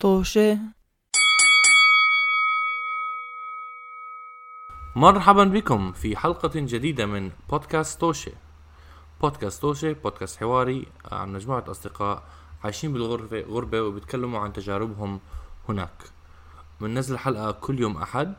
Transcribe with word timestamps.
طوشة. 0.00 0.58
مرحبا 4.96 5.44
بكم 5.44 5.92
في 5.92 6.16
حلقة 6.16 6.50
جديدة 6.54 7.06
من 7.06 7.30
بودكاست 7.50 8.00
توشي 8.00 8.30
بودكاست 9.20 9.62
توشي 9.62 9.94
بودكاست 9.94 10.40
حواري 10.40 10.86
عن 11.12 11.32
مجموعة 11.32 11.64
أصدقاء 11.68 12.22
عايشين 12.64 12.92
بالغربة 12.92 13.40
غربة 13.40 13.82
وبيتكلموا 13.82 14.40
عن 14.40 14.52
تجاربهم 14.52 15.20
هناك. 15.68 16.02
بننزل 16.80 17.18
حلقة 17.18 17.50
كل 17.50 17.80
يوم 17.80 17.96
أحد. 17.96 18.34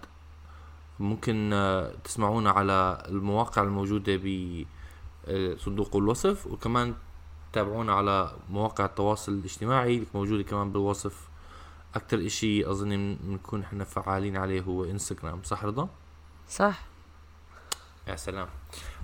ممكن 1.00 1.54
آه، 1.54 1.94
تسمعونا 2.04 2.52
على 2.52 3.04
المواقع 3.08 3.62
الموجودة 3.62 4.16
بصندوق 4.18 5.96
الوصف 5.96 6.48
وكمان 6.48 6.96
تابعونا 7.54 7.94
على 7.94 8.32
مواقع 8.50 8.86
التواصل 8.86 9.32
الاجتماعي 9.32 10.04
موجودة 10.14 10.44
كمان 10.44 10.72
بالوصف 10.72 11.29
أكتر 11.96 12.26
إشي 12.26 12.70
أظن 12.72 13.18
بنكون 13.22 13.62
إحنا 13.62 13.84
فعالين 13.84 14.38
عليه 14.38 14.62
هو 14.62 14.86
إنستغرام 14.86 15.44
صح 15.44 15.64
رضا؟ 15.66 15.90
صح. 16.50 16.80
يا 18.08 18.16
سلام. 18.16 18.48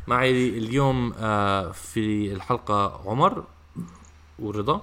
معي 0.08 0.50
اليوم 0.50 1.14
آه، 1.20 1.72
في 1.72 2.34
الحلقة 2.34 3.02
عمر 3.10 3.44
ورضا. 4.40 4.82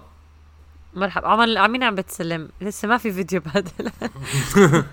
مرحبا. 0.95 1.29
عمر 1.29 1.59
عمين 1.59 1.83
عم 1.83 1.95
بتسلم؟ 1.95 2.49
لسه 2.61 2.89
ما 2.89 2.97
في 2.99 3.13
فيديو 3.13 3.41
بعد. 3.41 3.69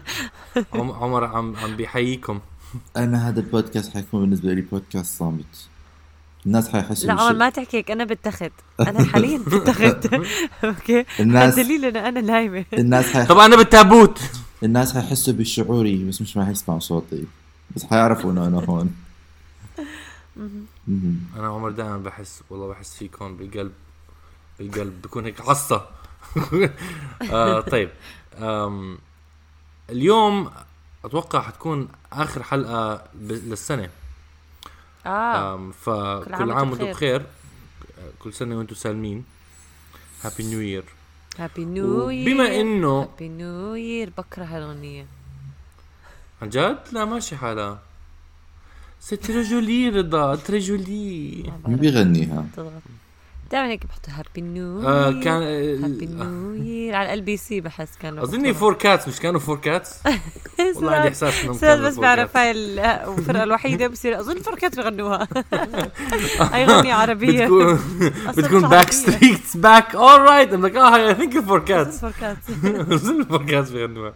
عم- 0.73 0.91
عمر 0.91 1.23
عم 1.26 1.55
عم 1.55 1.76
بيحييكم. 1.76 2.40
أنا 2.98 3.30
هذا 3.30 3.40
البودكاست 3.40 3.94
حيكون 3.94 4.21
بالنسبة 4.21 4.54
لي 4.54 4.62
بودكاست 4.62 5.18
صامت. 5.20 5.68
الناس 6.45 6.70
حيحسوا 6.70 7.07
لا 7.07 7.13
عمر 7.21 7.34
ما 7.34 7.49
تحكي 7.49 7.77
هيك. 7.77 7.91
أنا 7.91 8.03
بتخت 8.03 8.52
أنا 8.79 9.03
حاليا 9.05 9.38
بتخت 9.48 10.13
أوكي؟ 10.63 11.05
الناس 11.20 11.59
الدليل 11.59 11.85
ان 11.85 11.95
أنا 12.05 12.21
نايمة. 12.21 12.65
الناس 12.73 13.05
حي... 13.05 13.25
طب 13.25 13.38
أنا 13.38 13.55
بالتابوت. 13.55 14.21
الناس 14.63 14.93
حيحسوا 14.93 15.34
بشعوري 15.34 16.04
بس 16.04 16.21
مش 16.21 16.37
ما 16.37 16.45
حيسمعوا 16.45 16.79
صوتي. 16.79 17.23
بس 17.76 17.84
حيعرفوا 17.84 18.32
إنه 18.32 18.48
أنا 18.48 18.57
هون. 18.65 18.95
أنا 21.37 21.48
عمر 21.48 21.70
دائما 21.71 21.98
بحس 21.98 22.41
والله 22.49 22.67
بحس 22.67 22.95
فيكم 22.98 23.37
بالقلب. 23.37 23.71
بالقلب 24.60 25.01
بكون 25.01 25.26
هيك 25.26 25.41
عصا. 25.41 25.90
آه 27.32 27.62
طيب. 27.62 27.90
آم 28.37 28.98
اليوم 29.90 30.49
أتوقع 31.05 31.41
حتكون 31.41 31.87
آخر 32.13 32.43
حلقة 32.43 32.95
ب- 32.95 33.32
للسنة. 33.32 33.90
آه. 35.05 35.55
آم 35.55 35.71
فكل 35.71 36.25
كل 36.25 36.33
عام 36.33 36.51
عام 36.51 36.69
وأنتم 36.69 36.71
وأنتم 36.71 36.91
بخير. 36.91 37.21
آه، 37.21 38.11
كل 38.19 38.33
سنة 38.33 38.57
وأنتم 38.57 38.75
سالمين. 38.75 39.23
هابي 40.23 40.43
نيو 40.43 40.59
يير 40.59 40.83
هابي 41.39 41.65
نيو 41.65 42.09
يير 42.09 42.33
بما 42.33 42.61
انه 42.61 43.01
هابي 43.01 43.27
نيو 43.27 43.75
يير 43.75 44.11
بكره 44.17 44.43
هالأغنية. 44.43 45.05
عن 46.41 46.49
جد؟ 46.49 46.79
لا 46.91 47.05
ماشي 47.05 47.35
حالها. 47.35 47.79
c'est 48.99 49.15
très 49.15 49.41
joli 49.41 49.90
رضا 49.89 50.35
très 50.35 50.59
joli 50.59 51.54
مين 51.67 51.77
بيغنيها؟ 51.77 52.45
دائما 53.51 53.67
هيك 53.67 53.85
بحطوا 53.85 54.13
happy 54.13 54.41
new 54.41 54.87
آه 54.87 55.09
year 55.09 55.23
كان 55.23 55.41
happy 55.84 56.05
new 56.05 56.54
year 56.63 56.95
على 56.95 57.13
LBC 57.13 57.62
بحس 57.61 57.89
كانوا 58.01 58.23
أظني 58.23 58.53
فور 58.53 58.73
كاتس 58.73 59.07
مش 59.07 59.19
كانوا 59.19 59.39
فور 59.39 59.57
كاتس 59.57 59.93
والله 60.75 60.91
عندي 60.95 61.07
إحساس 61.07 61.43
إنهم 61.43 61.57
كانوا 61.57 61.87
بس 61.89 61.95
بعرف 61.97 62.33
Cats. 62.33 62.37
هاي 62.37 62.51
ال- 62.51 62.79
الفرقة 62.79 63.43
الوحيدة 63.43 63.87
بصير 63.87 64.19
أظن 64.19 64.38
الفركات 64.38 64.77
بغنوها 64.77 65.27
أي 66.53 66.66
أغنية 66.66 66.94
عربية. 66.94 67.47
بتكون 68.38 68.69
باك. 68.69 68.91
ستريتس 68.91 69.57
باك 69.57 69.95
اول 69.95 70.22
رايت 70.22 70.53
ام 70.53 70.61
لايك 70.61 70.75
آه 70.75 70.95
اي 70.95 71.16
ثينك 71.16 71.35
الفور 71.35 71.59
كاتس 71.59 71.94
الفوركات 72.03 72.38
أظن 72.91 73.19
الفور 73.22 73.45
كاتس 73.45 73.69
بيغنوها. 73.69 74.13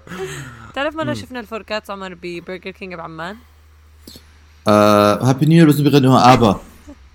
تعرف 0.74 0.96
مرة 0.96 1.14
شفنا 1.14 1.40
الفوركات 1.40 1.90
عمر 1.90 2.18
ببرجر 2.22 2.72
كينج 2.72 2.94
بعمان؟ 2.94 3.36
هابي 4.68 5.46
نيو 5.46 5.66
بس 5.68 5.80
بيغنوها. 5.80 6.34
آبا. 6.34 6.60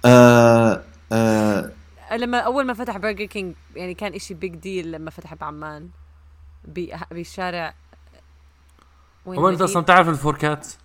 آه 0.05 0.83
آه 1.13 1.71
لما 2.17 2.39
أول 2.39 2.65
ما 2.67 2.75
فتح 2.75 2.97
برجر 2.97 3.25
كينج 3.25 3.55
يعني 3.77 3.95
كان 3.95 4.15
إشي 4.15 4.35
بيج 4.35 4.55
ديل 4.57 4.93
لما 4.93 5.11
فتح 5.11 5.35
بعمان. 5.35 5.89
ب- 6.65 6.95
بالشارع 7.11 7.75
وين 9.27 9.39
عمر 9.39 9.49
انت؟ 9.51 9.61
أصلا 9.63 9.83
تعرف 9.83 10.09
ال 10.09 10.14
Four 10.14 10.35
Cats 10.37 10.79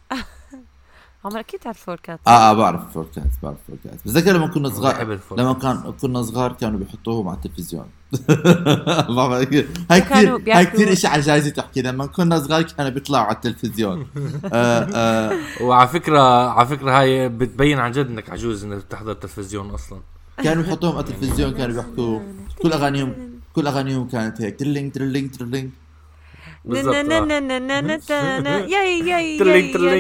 عمر 1.26 1.40
أكيد 1.40 1.60
تعرف 1.60 1.78
ال 1.80 1.84
Four 1.84 2.02
Cats 2.02 2.20
آه, 2.28 2.30
آه 2.50 2.54
بعرف 2.54 2.94
Four 2.94 3.09
Cats 3.09 3.24
بعرف 3.44 3.58
Four 3.68 3.81
Cats 3.81 3.94
بتذكر 4.02 4.32
لما 4.34 4.48
كنا 4.48 4.70
صغار 4.70 5.02
ال 5.12 5.15
Four 5.15 5.29
Cats. 5.29 5.46
لما 5.46 5.54
كان 5.54 5.94
كنا 6.02 6.22
صغار 6.22 6.54
كانوا 6.54 6.80
بيحطوهم 6.80 7.28
على 7.28 7.38
التلفزيون. 7.38 7.90
هاي 9.92 10.02
كثير 10.02 10.56
هاي 10.58 10.66
كثير 10.66 10.94
شيء 10.96 11.10
على 11.10 11.22
جايزة 11.22 11.50
تحكي. 11.50 11.82
لما 11.82 12.06
كنا 12.06 12.40
صغار 12.40 12.62
كانوا 12.62 12.92
بيطلعوا 12.92 13.26
على 13.26 13.36
التلفزيون. 13.36 14.08
آه 14.54 14.88
آه. 14.94 15.38
وعلى 15.62 15.88
فكره 15.88 16.50
على 16.50 16.68
فكرة 16.68 17.00
هاي 17.00 17.30
بتبين 17.30 17.80
عن 17.80 17.92
جد 17.92 18.08
إنك 18.08 18.30
عجوز 18.30 18.64
إنك 18.64 18.86
بتحضر 18.86 19.14
تلفزيون 19.14 19.70
أصلا. 19.70 20.00
كانوا 20.44 20.64
يحطوهم 20.64 20.96
على 20.96 21.06
التلفزيون 21.06 21.52
كانوا 21.54 21.76
بيحكوا 21.82 22.20
كل 22.62 22.74
اغانيهم 22.74 23.14
كل 23.54 23.68
أغانيهم 23.68 24.08
كانت 24.08 24.42
هيك. 24.42 24.60
ترلينج 24.60 24.92
ترلينج 24.92 25.32
ترلينج. 25.36 25.70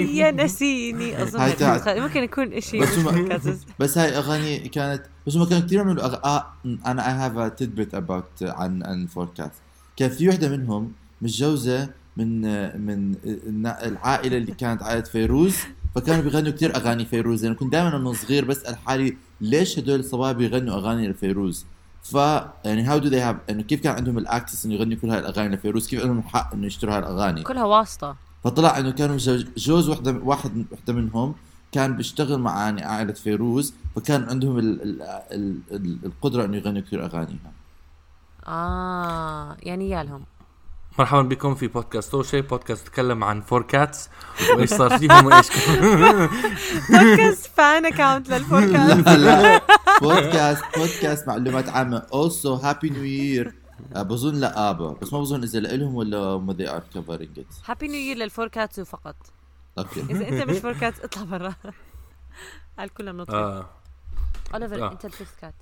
يا 0.09 0.31
نسيني. 0.31 1.09
أظن. 1.23 2.01
ممكن 2.01 2.23
يكون 2.23 2.53
إشي 2.53 2.79
بس 2.79 2.97
هم-. 2.97 3.39
بس 3.79 3.97
هاي 3.97 4.17
أغاني 4.17 4.59
كانت 4.59 5.03
بس 5.27 5.35
هم 5.35 5.43
كانوا 5.45 5.65
كثير 5.65 5.77
يعملوا 5.77 6.05
أغ... 6.05 6.15
آه 6.25 6.45
أنا 6.85 7.07
I 7.07 7.13
have 7.13 7.37
a 7.37 7.47
tidbit 7.49 7.95
about 7.95 8.43
عن 8.43 8.83
عن 8.83 9.07
Four 9.07 9.29
Cats 9.29 9.51
كان 9.97 10.09
في 10.09 10.29
وحدة 10.29 10.49
منهم 10.49 10.91
متجوزة 11.21 11.89
من 12.17 12.41
من 12.85 13.15
العائلة 13.65 14.37
اللي 14.37 14.51
كانت 14.51 14.83
عائلة 14.83 15.01
فيروز. 15.03 15.55
فكانوا 15.95 16.23
بيغنوا 16.23 16.51
كثير 16.51 16.75
أغاني 16.75 17.05
فيروز. 17.05 17.43
يعني 17.43 17.55
كنت 17.55 17.71
دائما 17.71 17.95
وأنا 17.95 18.13
صغير 18.13 18.45
بسأل 18.45 18.75
حالي 18.77 19.17
ليش 19.41 19.79
هدول 19.79 19.99
الصبايا 19.99 20.31
بيغنوا 20.31 20.75
أغاني 20.75 21.07
لفيروز. 21.07 21.65
ف 22.03 22.13
يعني 22.65 22.83
how 22.83 22.97
do 22.97 23.07
they 23.07 23.19
have 23.19 23.35
انه 23.49 23.63
كيف 23.63 23.81
كان 23.81 23.95
عندهم 23.95 24.17
ال 24.17 24.24
access 24.24 24.65
إنه 24.65 24.73
يغنوا 24.75 24.97
كل 24.97 25.09
هاي 25.09 25.19
الاغاني 25.19 25.55
لفيروز؟ 25.55 25.87
كيف 25.87 26.01
عندهم 26.01 26.19
الحق 26.19 26.53
إنه 26.53 26.65
يشتروا 26.67 26.93
هاي 26.93 26.99
الاغاني 26.99 27.43
كلها 27.43 27.63
واسطة. 27.65 28.15
فطلع 28.43 28.77
إنه 28.79 28.91
كانوا 28.91 29.17
جوز- 29.17 29.45
جوز 29.57 29.89
وحده 29.89 30.19
واحد 30.23 30.65
وحده 30.71 30.93
منهم 30.93 31.35
كان 31.71 31.97
بيشتغل 31.97 32.39
مع 32.39 32.61
يعني 32.63 32.83
عائلة 32.83 33.13
فيروز 33.13 33.73
فكان 33.95 34.23
عندهم 34.23 34.59
ال 34.59 34.81
ال 34.81 35.01
ال 35.31 35.57
ال 35.71 35.97
القدرة 36.05 36.45
إنه 36.45 36.57
يغنوا 36.57 36.81
كثير 36.81 37.05
أغانيها. 37.05 37.51
آه 38.47 39.57
يعني 39.63 39.89
يالهم 39.89 40.21
مرحبا 40.99 41.21
بكم 41.21 41.55
في 41.55 41.67
بودكاست 41.67 42.11
توشي 42.11 42.41
بودكاست 42.41 42.87
تتكلم 42.87 43.23
عن 43.23 43.41
Four 43.41 43.61
Cats 43.61 44.09
وإيش 44.55 44.69
صار 44.69 44.97
فيهم 44.99 45.25
وايش 45.25 45.47
بودكاست 46.89 47.51
fan 47.55 47.85
account 47.85 48.29
لا 48.29 49.61
بودكاست 50.01 50.63
بودكاست 50.77 51.27
معلومات 51.27 51.69
عامة. 51.69 51.99
Also 51.99 52.61
happy 52.63 52.89
new 52.89 53.05
year. 53.05 53.53
آه، 53.95 54.01
بظن 54.01 54.35
لا 54.35 54.69
ABBA. 54.69 54.95
بس 55.01 55.13
ما 55.13 55.19
بظن 55.19 55.43
إذا 55.43 55.59
لهم 55.59 55.95
ولا 55.95 56.17
هم 56.17 56.53
they 56.53 56.69
are 56.69 56.97
covering 56.97 57.39
it. 57.39 57.69
happy 57.69 57.87
new 57.87 57.99
year 57.99 58.17
لل 58.17 58.30
Four 58.30 58.54
Cats 58.54 58.79
فقط. 58.79 59.15
okay. 59.77 60.01
إذا 60.01 60.29
أنت 60.29 60.49
مش 60.49 60.57
Four 60.57 60.78
Cats 60.78 60.99
اطلع 60.99 61.23
برا. 61.23 61.55
قال 62.79 62.93
كلنا 62.93 63.11
بنطلع. 63.11 63.65
اوليفر. 64.53 64.91
انت 64.91 65.05
ال 65.05 65.11
fifth 65.11 65.39
cat 65.41 65.53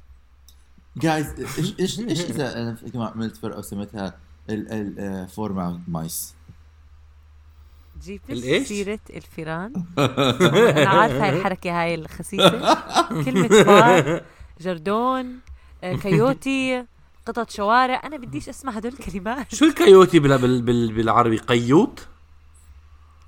جايز 0.98 1.58
إيش 1.60 1.80
إيش 1.80 2.00
إيش 2.00 2.22
إذا 2.22 2.62
أنا 2.62 2.78
عملت 2.96 3.38
فرقة 3.38 3.60
وسميتها 3.60 4.14
ال 4.52 5.00
ال 5.00 5.28
four 5.28 5.78
mice 5.88 6.34
جيب؟ 8.04 8.22
سيرة 8.64 9.00
الفيران. 9.10 9.74
أنا 9.98 10.90
عارفة 10.90 11.26
هاي 11.26 11.38
الحركة 11.38 11.82
هاي 11.82 11.96
الخسيسة. 11.96 12.76
كلمة 13.24 13.48
فار 13.48 14.24
جردون 14.62 15.40
آه، 15.84 15.96
كيوتي 15.96 16.86
قطط 17.26 17.50
شوارع. 17.50 18.02
أنا 18.04 18.18
بديش 18.18 18.50
أسمع 18.50 18.72
هدول 18.72 18.94
الكلمات. 19.00 19.56
شو 19.56 19.66
الكيوتي 19.66 20.20
بال 20.20 20.38
بال 20.38 20.62
بال 20.62 20.94
بالعربي؟ 20.94 21.38
قيوت؟ 21.38 22.08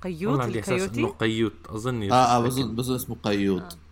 قيوت 0.02 0.44
الكيوتي 0.44 1.04
قيوت 1.04 1.52
أظني 1.68 2.12
آه 2.12 2.36
آه 2.36 2.40
بظن 2.40 2.74
بظن 2.76 2.94
اسمه 2.94 3.16
قيوط. 3.22 3.62
آه، 3.62 3.66
آه. 3.66 3.83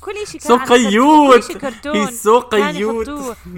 كل 0.00 0.14
شيء 0.26 0.40
كان 0.40 0.48
سو 0.48 0.56
قيوت 0.56 1.34
كل 1.36 1.42
شيء 1.42 1.58
كرتون. 1.58 1.96
هي 1.96 2.10
سو 2.24 2.40
قيوت 2.40 3.08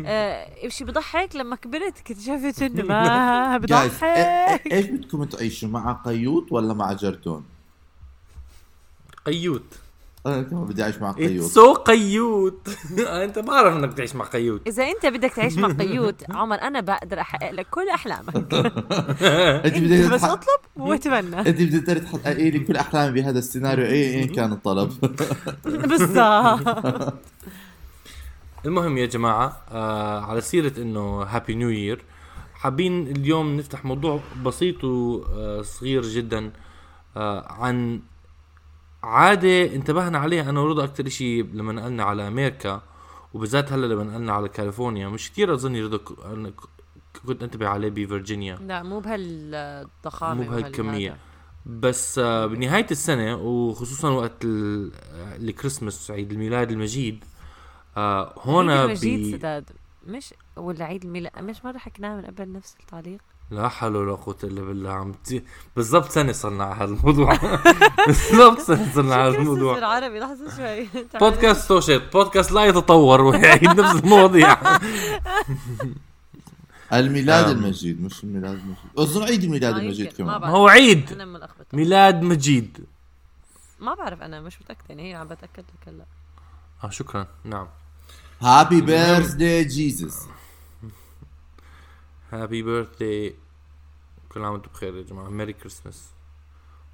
آه 0.06 0.69
شيء 0.69 0.87
بضحك؟ 0.87 1.37
لما 1.37 1.56
كبرت 1.56 1.99
اكتشفت 1.99 2.62
إنه 2.62 2.82
ما 2.84 3.58
جايز 3.64 3.90
إيه- 3.90 3.94
بضحك 3.94 4.72
إيش 4.72 4.87
بدكم 4.87 5.25
تعيشوا 5.25 5.69
مع 5.69 5.93
قيوط 5.93 6.52
ولا 6.52 6.75
مع 6.75 6.93
جردون؟ 6.93 7.44
قيوت 9.26 9.75
أنا 10.26 10.43
كمان 10.43 10.65
بدي 10.65 10.82
أعيش 10.82 10.97
مع 10.99 11.12
قيوط 11.12 11.50
سو 11.50 11.73
قيوت 11.75 12.69
أنت 12.99 13.38
بعرف 13.38 13.76
إنك 13.76 13.94
تعيش 13.94 14.15
مع 14.17 14.25
قيوت 14.25 14.67
إذا 14.67 14.85
أنت 14.85 15.06
بدك 15.06 15.32
تعيش 15.32 15.59
مع 15.59 15.69
قيوت 15.69 16.31
عمر 16.31 16.62
أنا 16.62 16.81
بقدر 16.81 17.20
أحقق 17.20 17.50
لك 17.50 17.67
كل 17.70 17.88
أحلامك. 17.88 18.37
أنت 19.65 19.79
بدك 19.79 20.12
بس 20.12 20.25
أطلب 20.25 20.61
وأتمنى. 20.76 21.41
أنت 21.41 21.62
بدك 21.62 22.03
تحققي 22.03 22.50
لي 22.50 22.59
كل 22.59 22.76
أحلامي 22.76 23.20
بهذا 23.20 23.38
السيناريو. 23.38 23.87
اي 23.87 24.15
اي 24.15 24.26
كان 24.26 24.53
الطلب. 24.53 24.93
بالضبط 25.65 27.15
المهم 28.67 28.99
يا 28.99 29.06
جماعة 29.06 29.62
آه 29.70 30.20
على 30.20 30.41
سيرة 30.41 30.73
إنه 30.79 31.23
هابي 31.23 31.55
نيو 31.55 31.69
يير 31.69 32.05
حابين 32.55 33.06
اليوم 33.06 33.56
نفتح 33.56 33.85
موضوع 33.85 34.20
بسيط 34.44 34.85
وصغير 34.85 36.03
جدا 36.03 36.50
آه، 37.17 37.53
عن 37.53 38.00
عادة 39.02 39.74
انتبهنا 39.74 40.18
عليها 40.18 40.50
أنا 40.50 40.60
ورضا 40.60 40.84
أكتر 40.84 41.06
إشي 41.06 41.42
لما 41.42 41.72
نقلنا 41.72 42.04
على 42.04 42.28
أمريكا 42.28 42.82
وبالذات 43.34 43.72
هلا 43.72 43.86
لما 43.86 44.04
نقلنا 44.04 44.32
على 44.32 44.48
كاليفورنيا 44.48 45.08
مش 45.08 45.30
كتير 45.32 45.54
أظن 45.54 45.76
رضا 45.84 45.96
كنت 47.26 47.42
أنتبه 47.42 47.68
عليه 47.68 47.88
بفرجينيا 47.90 48.56
لا 48.56 48.82
مو 48.82 49.00
بهالضخامة 49.00 50.42
مو 50.44 50.50
بهالكمية. 50.50 51.16
بس 51.66 52.18
آه، 52.18 52.46
بنهاية 52.46 52.86
السنة 52.90 53.36
وخصوصا 53.36 54.10
وقت 54.10 54.44
ال- 54.44 54.92
الكريسماس 55.48 56.10
عيد 56.10 56.32
الميلاد 56.32 56.70
المجيد 56.70 57.24
آه، 57.96 58.34
هون 58.38 58.70
هون 58.70 58.84
المجيد 58.84 59.18
بي... 59.20 59.32
سداد 59.32 59.70
مش 60.06 60.34
ولا 60.56 60.84
عيد 60.84 61.04
الميلاد 61.04 61.42
مش 61.44 61.64
مرة 61.64 61.78
حكيناها 61.78 62.16
من 62.16 62.24
قبل 62.24 62.52
نفس 62.52 62.76
التعليق؟ 62.80 63.20
لا 63.50 63.68
حول 63.68 63.96
ولا 63.96 64.14
قوة 64.14 64.38
إلا 64.44 64.62
بالله 64.62 64.90
عم 64.90 65.12
ت... 65.12 65.42
بالضبط 65.76 66.08
سنة 66.08 66.32
صرنا 66.32 66.64
على 66.64 66.74
هذا 66.74 66.84
الموضوع. 66.84 67.38
بالضبط 68.06 68.58
سنة 68.58 68.92
صرنا 68.94 69.14
على 69.14 69.32
شو 69.32 69.38
الموضوع. 69.40 69.74
كريسماس 69.74 70.00
بالعربي؟ 70.00 70.20
لحظة 70.20 70.56
شوي. 70.56 70.88
بودكاست 71.20 71.68
توشيت 71.68 72.12
بودكاست 72.12 72.52
لا 72.52 72.64
يتطور 72.64 73.20
ويعيد 73.20 73.64
نفس 73.64 74.00
المواضيع. 74.04 74.56
الميلاد. 76.92 77.48
المجيد 77.48 78.02
مش 78.02 78.24
الميلاد 78.24 78.54
المجيد. 78.54 78.76
اظن 78.98 79.22
عيد 79.22 79.44
الميلاد 79.44 79.76
المجيد. 79.76 80.06
ما 80.06 80.12
كمان. 80.12 80.38
بعرف. 80.38 80.54
هو 80.54 80.68
عيد. 80.68 81.26
ميلاد 81.72 82.22
مجيد. 82.22 82.84
ما 83.80 83.94
بعرف 83.94 84.22
أنا 84.22 84.40
مش 84.40 84.62
متأكدة 84.62 84.84
يعني 84.88 85.10
هي 85.10 85.14
عم 85.14 85.26
بتأكد 85.28 85.64
لك 85.80 85.88
هلا. 85.88 86.04
آه 86.84 86.90
شكرا. 86.90 87.26
نعم. 87.44 87.66
happy 88.43 88.81
birthday 88.81 89.64
Jesus 89.64 90.26
happy 92.32 92.62
birthday 92.62 93.34
كل 94.28 94.44
عام 94.44 94.52
وأنتم 94.52 94.70
بخير 94.75 94.96
يا 94.96 95.02
جماعة 95.02 95.28
Merry 95.28 95.52
Christmas 95.52 96.08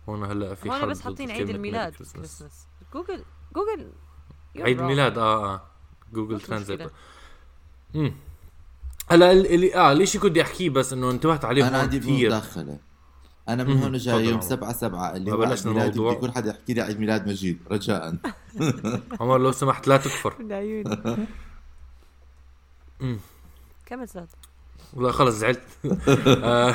هون 0.08 0.24
هلأ 0.24 0.54
في 0.54 0.68
هون 0.68 0.78
حرب 0.80 0.88
بس 0.88 1.00
حاطين 1.00 1.30
عيد 1.30 1.50
الميلاد 1.50 1.92
Christmas. 1.94 2.44
Google 2.94 3.24
Google 3.54 3.92
عيد. 4.56 4.80
الميلاد 4.80 5.18
آه 5.18 5.54
آه 5.54 5.62
Google 6.12 6.40
Translate. 6.40 6.90
امم 7.94 8.14
هلأ 9.10 9.32
ال- 9.32 9.46
اللي 9.54 9.74
آه 9.76 9.92
الإشي 9.92 10.18
كنت 10.18 10.38
أحكيه 10.38 10.70
بس 10.70 10.92
إنه 10.92 11.10
انتبهت 11.10 11.44
عليه 11.44 11.68
أنا 11.68 11.78
عندي 11.78 12.26
مداخله 12.26 12.78
أنا 13.48 13.64
من. 13.64 13.82
هون 13.82 13.96
جاي 13.96 14.24
يوم 14.24 14.32
عمر. 14.34 14.40
7 14.40 14.72
7 14.72 15.16
اللي 15.16 15.32
هو 15.32 15.40
عيد 15.40 15.48
بلشنا 15.50 15.72
ميلادي. 15.72 16.00
بدي 16.00 16.14
كل 16.14 16.32
حدا 16.32 16.50
يحكي 16.50 16.74
لي 16.74 16.80
عيد 16.80 17.00
ميلاد 17.00 17.28
مجيد 17.28 17.58
رجاء 17.70 18.16
عمر 19.20 19.38
لو 19.38 19.52
سمحت 19.52 19.88
لا 19.88 19.96
تكفر 19.96 20.34
من 20.42 20.52
عيوني. 20.52 21.26
كمل 23.86 24.08
سداد 24.08 24.28
لا 24.96 25.12
خلص 25.12 25.34
زعلت. 25.34 25.60
آه، 26.28 26.74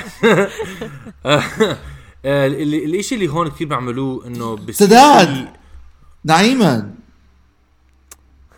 آه، 2.25 2.47
اللي 2.47 2.85
الإشي 2.85 3.15
اللي 3.15 3.27
هون 3.27 3.49
كثير 3.49 3.67
بيعملوه 3.67 4.27
إنه 4.27 4.71
سداد! 4.71 5.47
نعيما! 6.25 6.99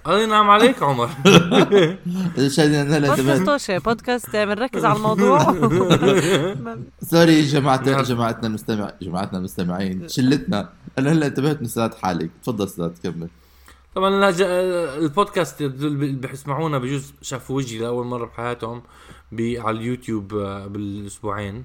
الله 0.08 0.24
ينعم 0.24 0.50
عليك 0.50 0.84
عمر. 0.84 1.10
بودكاست 2.38 3.72
بودكاست 3.72 4.36
بنركز 4.36 4.86
على 4.86 4.98
الموضوع. 4.98 5.40
سوري 7.12 7.42
جماعة 7.42 7.82
نعم. 7.86 8.02
جماعتنا 8.02 8.48
المستمع 8.48 8.92
جماعتنا 9.02 9.38
المستمعين. 9.38 10.08
شلتنا. 10.08 10.70
أنا 11.00 11.12
هلا 11.12 11.28
انتبهت 11.28 11.62
من 11.62 11.68
سداد 11.68 11.94
حالك. 11.94 12.30
تفضل 12.44 12.70
سداد 12.70 12.94
كمل. 13.04 13.28
طبعا 13.96 14.34
البودكاست 14.98 15.62
اللي 15.62 16.12
بيسمعونا 16.12 16.78
بجوز 16.78 17.14
شافوا 17.22 17.56
وجهي 17.56 17.80
لأول 17.80 18.06
مرة 18.06 18.26
بحياتهم. 18.26 18.82
على 19.60 19.78
اليوتيوب 19.78 20.34
آه، 20.36 20.68
بالأسبوعين. 20.68 21.64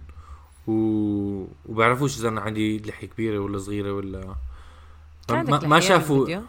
و... 0.67 0.73
وبيعرفوش 1.67 2.19
إذا 2.19 2.29
أنا 2.29 2.41
عندي 2.41 2.79
لحية 2.79 3.07
كبيرة 3.07 3.39
ولا 3.39 3.59
صغيرة 3.59 3.93
ولا 3.93 4.35
ما, 5.31 5.43
ما, 5.67 5.81
شافوا؟ 5.81 6.41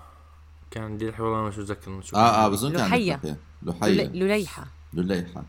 كان 0.72 0.84
عندي 0.84 1.10
لحية 1.10 1.24
والله 1.24 1.48
مش 1.48 1.58
متذكر 1.58 2.02
آه 2.14 2.18
آه 2.46 2.48
بظن 2.50 2.72
كان 2.72 2.88
لحية. 2.88 3.14
عندك 3.14 3.38
لحية. 3.64 4.04
لل- 4.04 4.20
لليحة. 4.20 4.68
لليحة. 4.94 5.44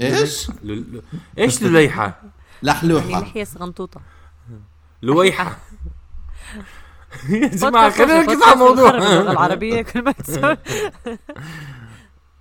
إيش؟ 0.00 0.50
ل... 0.50 0.72
ل... 0.72 1.02
إيش 1.38 1.62
لليحة؟ 1.62 2.02
يعني 2.04 2.30
لحلوحة 2.62 3.20
لحية 3.20 3.44
صغنطوطة. 3.44 4.00
لويحة. 5.02 5.58
يا 7.28 7.46
جماعة 7.62 7.90
خلينا 7.90 8.20
نركز 8.22 8.42
على 8.42 8.52
الموضوع. 8.52 8.90
العربية 9.20 9.82
كل 9.82 10.02
ما 10.02 10.12
تسوي 10.12 10.56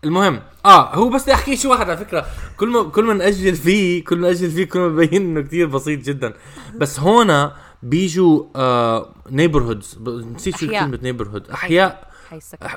المهم. 0.03 0.42
آه 0.65 0.95
هو 0.95 1.09
بس 1.09 1.24
بدي 1.24 1.33
أحكي 1.33 1.57
شيء 1.57 1.71
واحد 1.71 1.89
على 1.89 1.98
فكرة. 1.98 2.25
كل 2.57 2.69
ما 2.69 2.83
كل 2.83 3.03
ما 3.06 3.13
نأجل 3.13 3.56
فيه 3.56 4.03
كل 4.03 4.18
ما 4.18 4.27
نأجل 4.27 4.51
فيه 4.51 4.63
كل 4.65 4.80
ما 4.80 4.88
ببين 4.88 5.21
إنه 5.21 5.42
كثير 5.42 5.68
بسيط 5.68 6.00
جدا. 6.00 6.33
بس 6.75 7.00
هون 7.00 7.51
بيجوا 7.83 8.44
آه 8.56 9.13
neighborhoods 9.29 9.97
نسيت 10.07 10.56
شو. 10.57 10.68
كلمة 10.68 11.00
neighborhood 11.03 11.50
أحياء. 11.50 12.12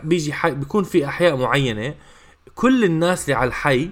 بيجي 0.02 0.32
حي 0.32 0.50
بيكون 0.50 0.84
في 0.84 1.06
أحياء 1.06 1.36
معينة. 1.36 1.94
كل 2.54 2.84
الناس 2.84 3.24
اللي 3.24 3.34
على 3.34 3.48
الحي 3.48 3.90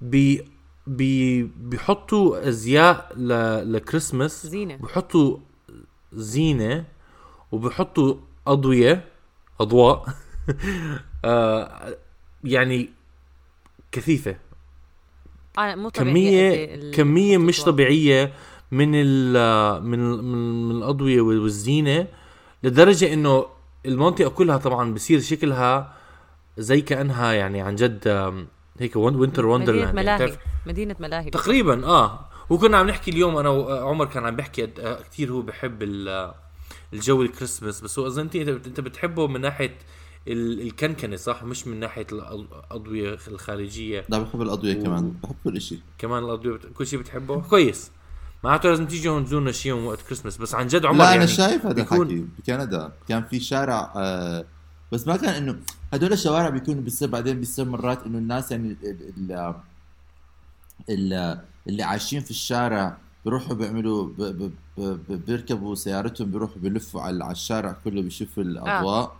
بي 0.00 0.44
بي 0.86 1.42
بيحطوا 1.42 2.48
أزياء 2.48 3.12
ل... 3.16 3.28
لكريسماس. 3.72 4.46
زينة. 4.46 4.76
بحطوا 4.76 5.36
زينة. 6.12 6.84
وبحطوا 7.52 8.14
أضوية. 8.46 9.04
أضواء. 9.60 10.06
آه 11.24 11.96
يعني 12.44 12.88
كثيفة. 13.92 14.36
آه 15.58 15.74
مو 15.74 15.90
كميه 15.90 16.74
ال- 16.74 16.90
كمية 16.94 17.38
مش. 17.38 17.62
طبيعية 17.62 18.32
من 18.72 18.90
ال 18.94 19.82
من 19.84 19.98
من, 19.98 20.68
من 20.68 20.76
الأضوية 20.76 21.20
والزينة 21.20 22.06
لدرجة 22.62 23.12
إنه 23.12 23.46
المنطقة 23.86 24.28
كلها 24.30 24.56
طبعا 24.56 24.94
بصير 24.94 25.20
شكلها 25.20 25.94
زي 26.58 26.80
كأنها 26.80 27.32
يعني 27.32 27.60
عن 27.60 27.74
جد 27.74 28.08
هيك 28.80 28.96
winter 28.96 29.20
مدينة 29.20 29.52
wonderland 29.52 29.94
ملاهي. 29.94 30.36
مدينة 30.66 30.96
ملاهي. 31.00 31.30
تقريبا 31.30 31.86
آه. 31.86 32.26
وكنا 32.50 32.76
عم 32.78 32.86
نحكي 32.88 33.10
اليوم 33.10 33.36
أنا 33.36 33.48
وعمر 33.48 34.04
كان 34.06 34.26
عم 34.26 34.36
بيحكي 34.36 34.62
قد- 34.62 34.80
آه، 34.80 35.02
كثير 35.02 35.32
هو 35.32 35.42
بحب 35.42 35.82
ال- 35.82 36.32
الجو 36.92 37.22
الكريسماس 37.22 37.80
بس 37.80 37.98
هو 37.98 38.06
أظن 38.06 38.22
أنت 38.22 38.36
أنت 38.36 38.80
بتحبه 38.80 39.26
من 39.26 39.40
ناحية 39.40 39.66
ال- 39.66 39.72
الكنكنة 40.28 41.16
صح؟ 41.16 41.44
مش 41.44 41.66
من 41.66 41.80
ناحية 41.80 42.06
الأضوية 42.12 43.18
الخارجية. 43.28 44.04
لا 44.08 44.18
بحب 44.18 44.42
الأضوية 44.42 44.74
كمان 44.82 45.14
بحب 45.22 45.34
كل 45.44 45.60
شيء. 45.60 45.78
كمان 45.98 46.24
الأضوية 46.24 46.54
بت... 46.56 46.66
كل 46.74 46.86
شيء 46.86 46.98
بتحبه؟ 46.98 47.40
كويس. 47.40 47.90
معناته 48.44 48.68
لازم 48.68 48.86
تيجي 48.86 49.08
هون 49.08 49.24
تزورنا 49.24 49.52
شيء 49.52 49.72
يوم 49.72 49.86
وقت 49.86 50.02
كريسماس 50.02 50.36
بس 50.36 50.54
عن 50.54 50.66
جد 50.66 50.84
عمر 50.86 50.98
لا 50.98 51.04
يعني 51.04 51.16
أنا 51.16 51.26
شايف 51.26 51.66
هذا 51.66 51.74
بيكون- 51.74 52.06
الحكي 52.10 52.26
بكندا. 52.38 52.92
كان 53.08 53.22
في 53.24 53.40
شارع 53.40 53.92
آه 53.96 54.44
بس 54.92 55.06
ما 55.06 55.16
كان 55.16 55.34
إنه 55.42 55.58
هدول 55.92 56.12
الشوارع 56.12 56.48
بيكونوا 56.48 56.82
بيصير 56.82 57.08
بعدين 57.08 57.38
بيصير 57.40 57.64
مرات 57.64 58.02
إنه 58.06 58.18
الناس 58.18 58.50
يعني 58.50 58.76
ال 58.84 59.02
ال 59.30 59.54
ال 60.90 61.40
اللي 61.68 61.82
عايشين 61.82 62.20
في 62.20 62.30
الشارع 62.30 62.96
بيروحوا 63.24 63.54
بيعملوا 63.54 64.06
ب 64.06 64.22
ب 64.22 64.52
ب 64.78 65.12
بيركبوا 65.26 65.74
سيارتهم 65.74 66.30
بيروحوا 66.30 66.56
بيلفوا 66.62 67.00
على 67.02 67.30
الشارع 67.30 67.72
كله 67.84 68.02
بيشوفوا 68.02 68.42
الأضواء. 68.42 69.16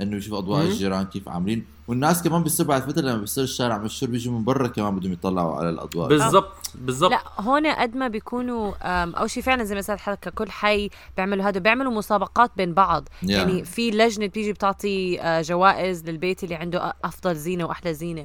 انه 0.00 0.10
بيشوفوا 0.10 0.38
اضواء 0.38 0.62
مم. 0.62 0.70
الجيران 0.70 1.04
كيف 1.04 1.28
عاملين. 1.28 1.64
والناس 1.88 2.22
كمان 2.22 2.42
بيصير 2.42 2.66
بعد 2.66 2.82
فتره 2.82 3.02
لما 3.02 3.16
بيصير 3.16 3.44
الشارع 3.44 3.78
مشهور 3.78 4.10
بيجوا 4.10 4.32
من 4.32 4.44
برا 4.44 4.68
كمان 4.68 4.96
بدهم 4.96 5.12
يطلعوا 5.12 5.56
على 5.56 5.70
الأضواء. 5.70 6.08
بالضبط 6.08 6.70
بالضبط. 6.74 7.10
لا 7.10 7.22
هون 7.40 7.66
قد 7.66 7.96
ما 7.96 8.08
بيكونوا 8.08 8.72
أول 9.18 9.30
شيء 9.30 9.42
فعلا 9.42 9.64
زي 9.64 9.74
ما 9.74 9.82
سألت 9.82 10.00
حضرتك 10.00 10.34
كل 10.34 10.50
حي 10.50 10.90
بيعملوا 11.16 11.44
هذا 11.44 11.60
بيعملوا 11.60 11.92
مسابقات 11.92 12.50
بين 12.56 12.74
بعض. 12.74 13.08
Yeah. 13.08 13.30
يعني 13.30 13.64
في 13.64 13.90
لجنة 13.90 14.26
بتيجي 14.26 14.52
بتعطي 14.52 15.20
آه، 15.20 15.42
جوائز 15.42 16.04
للبيت 16.04 16.44
اللي 16.44 16.54
عنده 16.54 16.94
أفضل 17.04 17.36
زينة 17.36 17.64
وأحلى 17.64 17.94
زينة. 17.94 18.24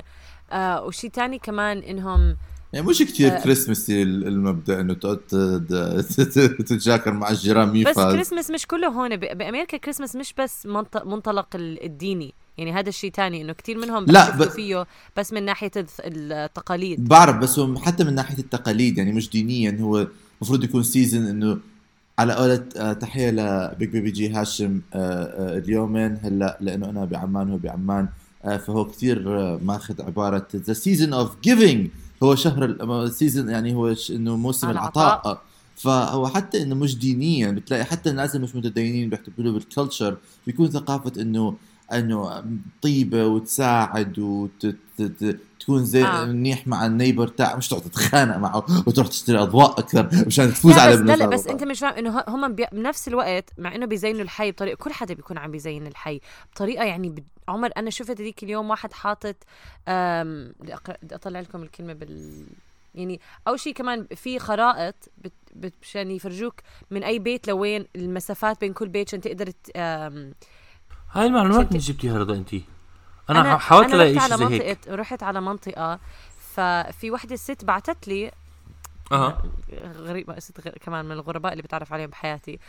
آه 0.51 0.83
وشيء 0.83 1.09
تاني 1.09 1.39
كمان 1.39 1.77
إنهم 1.77 2.37
يعني 2.73 2.85
مش 2.87 2.99
كثير 3.01 3.35
آه. 3.37 3.39
كريسمسي 3.43 4.03
المبدأ 4.03 4.81
إنه 4.81 4.93
تقعد 4.93 5.17
تت- 5.17 6.37
تتجاكر 6.59 7.13
مع 7.13 7.29
الجيران 7.29 7.83
بس 7.83 7.95
كريسمس 7.95 8.51
مش 8.51 8.67
كله 8.67 8.87
هون. 8.87 9.15
بأمريكا 9.15 9.77
كريسمس 9.77 10.15
مش 10.15 10.33
بس 10.39 10.65
منط- 10.65 11.05
منطلق 11.05 11.47
ال- 11.55 11.83
الديني. 11.85 12.33
يعني 12.57 12.71
هذا 12.73 12.89
الشيء 12.89 13.11
تاني 13.11 13.41
إنه 13.41 13.53
كثير 13.53 13.77
منهم 13.77 14.05
لا، 14.05 14.37
ب- 14.37 14.43
فيه 14.49 14.85
بس 15.17 15.33
من 15.33 15.43
ناحية 15.45 15.71
التقاليد. 16.05 17.07
بعرف 17.07 17.35
بس 17.37 17.59
حتى 17.85 18.03
من 18.03 18.15
ناحية 18.15 18.37
التقاليد 18.37 18.97
يعني 18.97 19.11
مش 19.11 19.29
دينيا. 19.29 19.77
هو 19.81 20.07
المفروض 20.41 20.63
يكون 20.63 20.83
season 20.83 21.25
إنه 21.27 21.57
على 22.19 22.33
قولة 22.33 22.65
آه، 22.77 22.93
تحية 22.93 23.29
لبيج 23.31 23.89
بيبي 23.89 24.11
جي 24.11 24.29
هاشم 24.29 24.81
آه، 24.93 24.97
آه، 25.23 25.57
اليومين. 25.57 26.17
هلأ 26.23 26.57
لأنه 26.61 26.89
أنا 26.89 27.05
بعمان 27.05 27.49
هو 27.51 27.57
بعمان 27.57 28.07
فهو 28.43 28.85
كثير 28.85 29.23
ماخذ 29.57 30.01
عبارة. 30.01 30.47
the 30.55 30.73
season 30.73 31.13
of 31.13 31.31
giving 31.43 31.87
هو 32.23 32.35
شهر 32.35 32.65
ال 33.03 33.10
season 33.10 33.49
يعني 33.49 33.73
هو 33.75 33.95
إنه 34.09 34.37
موسم 34.37 34.69
العطاء. 34.69 35.07
العطاء 35.07 35.41
فهو 35.75 36.27
حتى 36.27 36.63
إنه 36.63 36.75
مش 36.75 36.97
دينيا 36.97 37.51
بتلاقي 37.51 37.83
حتى 37.83 38.09
الناس 38.09 38.35
اللي 38.35 38.47
مش 38.47 38.55
متدينين 38.55 39.09
بيحتفلوا 39.09 39.53
بال 39.53 39.67
culture 39.67 40.17
بيكون 40.47 40.69
ثقافة 40.69 41.21
إنه 41.21 41.55
إنه 41.93 42.43
طيبة 42.81 43.25
وتساعد 43.27 44.19
وتكون 44.99 45.85
زي 45.85 46.03
آه. 46.03 46.25
منيح 46.25 46.67
مع 46.67 46.85
ال 46.85 46.90
neighbor 46.90 47.27
تاع 47.27 47.55
مش 47.55 47.67
تقعد 47.67 47.81
تتخانق 47.81 48.37
معه 48.37 48.65
وتروح 48.87 49.07
تشتري 49.07 49.39
أضواء 49.39 49.79
أكثر 49.79 50.09
مشان 50.27 50.53
تفوز 50.53 50.73
على 50.73 50.97
بس 50.97 51.19
لا 51.19 51.25
بس 51.25 51.47
أنت 51.47 51.63
مش 51.63 51.79
فاهم 51.79 51.93
إنه 51.93 52.19
ه- 52.19 52.25
هم 52.27 52.55
بي... 52.55 52.65
بنفس 52.71 53.07
الوقت 53.07 53.49
مع 53.57 53.75
إنه 53.75 53.85
بيزينوا 53.85 54.21
الحي 54.21 54.51
بطريقه 54.51 54.75
كل 54.75 54.93
حدا 54.93 55.13
بيكون 55.13 55.37
عم 55.37 55.51
بيزين 55.51 55.87
الحي 55.87 56.21
بطريقة 56.53 56.83
يعني 56.83 57.09
ب... 57.09 57.19
عمر 57.47 57.69
أنا 57.77 57.89
شفت 57.89 58.21
هذيك 58.21 58.43
اليوم 58.43 58.69
واحد 58.69 58.93
حاطط 58.93 59.35
أم... 59.87 60.53
بدي 60.59 60.75
أطلع 61.11 61.39
لكم 61.39 61.63
الكلمة 61.63 61.93
بال 61.93 62.45
يعني 62.95 63.19
أول 63.47 63.59
شيء 63.59 63.73
كمان 63.73 64.07
في 64.15 64.39
خرائط 64.39 64.95
بت... 65.17 65.33
بت... 65.55 65.73
مشان 65.81 66.11
يفرجوك 66.11 66.55
من 66.91 67.03
أي 67.03 67.19
بيت 67.19 67.47
لوين 67.47 67.85
المسافات 67.95 68.61
بين 68.61 68.73
كل 68.73 68.87
بيت 68.87 69.07
عشان 69.07 69.21
تقدر 69.21 69.49
ت... 69.49 69.69
أم... 69.75 70.33
هاي 71.11 71.25
المعلومات 71.25 71.65
عشان 71.65 71.73
من 71.73 71.79
جبتيها 71.79 72.17
رضا 72.17 72.35
انت 72.35 72.55
أنا, 73.29 73.57
حاولت 73.57 73.93
ألاقي 73.93 74.13
شيء 74.13 74.21
على 74.21 74.37
زي 74.37 74.45
هيك. 74.45 74.87
رحت 74.87 75.23
على 75.23 75.41
منطقة 75.41 75.99
ففي 76.53 77.11
وحدة 77.11 77.35
ست 77.35 77.65
بعتت 77.65 78.07
لي 78.07 78.31
أها. 79.11 79.43
غريبة 79.95 80.39
ست 80.39 80.67
غ... 80.67 80.69
كمان 80.69 81.05
من 81.05 81.11
الغرباء 81.11 81.51
اللي 81.51 81.63
بتعرف 81.63 81.93
عليهم 81.93 82.09
بحياتي. 82.09 82.59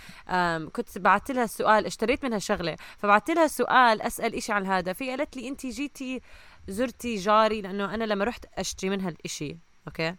كنت 0.73 0.99
بعت 0.99 1.31
لها 1.31 1.45
السؤال 1.45 1.87
اشتريت 1.87 2.25
منها 2.25 2.39
شغلة 2.39 2.77
فبعت 2.99 3.31
لها 3.31 3.47
سؤال 3.47 4.03
أسأل 4.03 4.35
إشي 4.35 4.53
عن 4.53 4.67
هذا. 4.67 4.93
في 4.93 5.11
قالت 5.11 5.37
لي 5.37 5.49
أنت 5.49 5.67
جيتي 5.67 6.21
زرتي 6.69 7.17
جاري 7.17 7.61
لأنه 7.61 7.95
أنا 7.95 8.05
لما 8.05 8.25
رحت 8.25 8.45
أشتري 8.59 8.91
منها 8.91 9.09
الإشي 9.09 9.59
okay؟ 9.87 10.15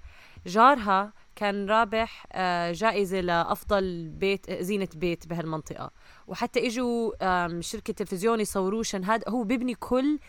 جارها 0.45 1.13
كان 1.35 1.69
رابح 1.69 2.25
آه، 2.31 2.71
جائزة 2.71 3.19
لأفضل 3.19 4.09
بيت 4.09 4.51
زينة 4.51 4.87
بيت 4.95 5.27
بهالمنطقة. 5.27 5.91
وحتى 6.27 6.67
إجوا 6.67 7.59
شركة 7.61 7.93
تلفزيون 7.93 8.39
يصوروه 8.39 8.83
هذا 9.05 9.23
هو 9.29 9.43
بيبني 9.43 9.75
كل 9.75 10.19